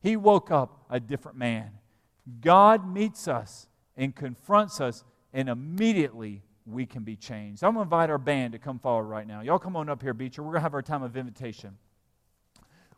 He 0.00 0.16
woke 0.16 0.50
up 0.50 0.86
a 0.88 0.98
different 0.98 1.36
man. 1.36 1.72
God 2.40 2.90
meets 2.90 3.28
us 3.28 3.68
and 3.94 4.16
confronts 4.16 4.80
us, 4.80 5.04
and 5.34 5.50
immediately 5.50 6.40
we 6.64 6.86
can 6.86 7.02
be 7.02 7.14
changed. 7.14 7.62
I'm 7.62 7.74
going 7.74 7.84
to 7.84 7.94
invite 7.94 8.08
our 8.08 8.16
band 8.16 8.54
to 8.54 8.58
come 8.58 8.78
forward 8.78 9.08
right 9.08 9.26
now. 9.26 9.42
Y'all 9.42 9.58
come 9.58 9.76
on 9.76 9.90
up 9.90 10.00
here, 10.00 10.14
Beecher. 10.14 10.42
We're 10.42 10.52
going 10.52 10.60
to 10.60 10.62
have 10.62 10.72
our 10.72 10.80
time 10.80 11.02
of 11.02 11.14
invitation. 11.14 11.76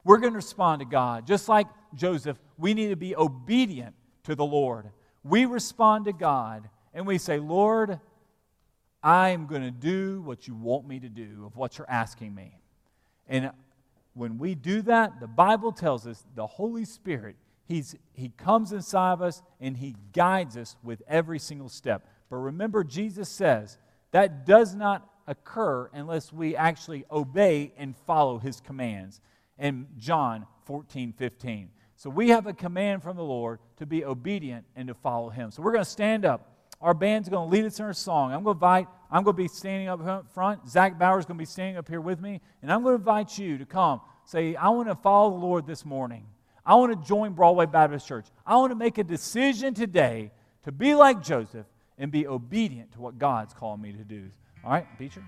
We're 0.04 0.18
going 0.18 0.34
to 0.34 0.36
respond 0.36 0.78
to 0.82 0.86
God. 0.86 1.26
Just 1.26 1.48
like 1.48 1.66
Joseph, 1.96 2.38
we 2.56 2.74
need 2.74 2.90
to 2.90 2.96
be 2.96 3.16
obedient 3.16 3.96
to 4.22 4.36
the 4.36 4.44
Lord. 4.44 4.88
We 5.24 5.46
respond 5.46 6.04
to 6.04 6.12
God 6.12 6.68
and 6.94 7.08
we 7.08 7.18
say, 7.18 7.40
Lord, 7.40 7.98
I 9.02 9.30
am 9.30 9.46
going 9.46 9.62
to 9.62 9.70
do 9.70 10.22
what 10.22 10.46
you 10.46 10.54
want 10.54 10.86
me 10.86 11.00
to 11.00 11.08
do, 11.08 11.44
of 11.46 11.56
what 11.56 11.76
you're 11.78 11.90
asking 11.90 12.34
me. 12.34 12.58
And 13.28 13.50
when 14.14 14.38
we 14.38 14.54
do 14.54 14.82
that, 14.82 15.20
the 15.20 15.26
Bible 15.26 15.72
tells 15.72 16.06
us 16.06 16.24
the 16.34 16.46
Holy 16.46 16.84
Spirit, 16.84 17.36
he's, 17.66 17.96
He 18.12 18.28
comes 18.28 18.72
inside 18.72 19.12
of 19.12 19.22
us 19.22 19.42
and 19.60 19.76
He 19.76 19.96
guides 20.12 20.56
us 20.56 20.76
with 20.82 21.02
every 21.08 21.38
single 21.38 21.68
step. 21.68 22.06
But 22.30 22.36
remember, 22.36 22.84
Jesus 22.84 23.28
says 23.28 23.78
that 24.12 24.46
does 24.46 24.74
not 24.74 25.08
occur 25.26 25.88
unless 25.92 26.32
we 26.32 26.56
actually 26.56 27.04
obey 27.10 27.72
and 27.76 27.96
follow 28.06 28.38
His 28.38 28.60
commands 28.60 29.20
in 29.58 29.86
John 29.98 30.46
14 30.66 31.12
15. 31.12 31.70
So 31.96 32.10
we 32.10 32.30
have 32.30 32.46
a 32.46 32.52
command 32.52 33.02
from 33.02 33.16
the 33.16 33.24
Lord 33.24 33.60
to 33.76 33.86
be 33.86 34.04
obedient 34.04 34.64
and 34.74 34.88
to 34.88 34.94
follow 34.94 35.30
Him. 35.30 35.50
So 35.50 35.62
we're 35.62 35.72
going 35.72 35.84
to 35.84 35.90
stand 35.90 36.24
up. 36.24 36.51
Our 36.82 36.94
band's 36.94 37.28
going 37.28 37.48
to 37.48 37.56
lead 37.56 37.64
us 37.64 37.78
in 37.78 37.84
our 37.84 37.92
song. 37.92 38.32
I'm 38.32 38.42
going 38.42 38.54
to 38.54 38.58
invite, 38.58 38.88
I'm 39.10 39.22
going 39.22 39.36
to 39.36 39.42
be 39.42 39.48
standing 39.48 39.88
up 39.88 40.26
front. 40.34 40.68
Zach 40.68 40.98
Bauer's 40.98 41.24
going 41.24 41.38
to 41.38 41.42
be 41.42 41.46
standing 41.46 41.76
up 41.76 41.88
here 41.88 42.00
with 42.00 42.20
me. 42.20 42.40
And 42.60 42.72
I'm 42.72 42.82
going 42.82 42.96
to 42.96 42.98
invite 42.98 43.38
you 43.38 43.56
to 43.58 43.64
come. 43.64 44.00
Say, 44.24 44.56
I 44.56 44.68
want 44.70 44.88
to 44.88 44.96
follow 44.96 45.30
the 45.30 45.46
Lord 45.46 45.66
this 45.66 45.84
morning. 45.84 46.26
I 46.66 46.74
want 46.74 47.00
to 47.00 47.08
join 47.08 47.32
Broadway 47.32 47.66
Baptist 47.66 48.06
Church. 48.06 48.26
I 48.44 48.56
want 48.56 48.72
to 48.72 48.76
make 48.76 48.98
a 48.98 49.04
decision 49.04 49.74
today 49.74 50.32
to 50.64 50.72
be 50.72 50.94
like 50.94 51.22
Joseph 51.22 51.66
and 51.98 52.10
be 52.10 52.26
obedient 52.26 52.92
to 52.92 53.00
what 53.00 53.18
God's 53.18 53.54
calling 53.54 53.80
me 53.80 53.92
to 53.92 54.04
do. 54.04 54.28
All 54.64 54.72
right, 54.72 54.86
Beecher? 54.98 55.22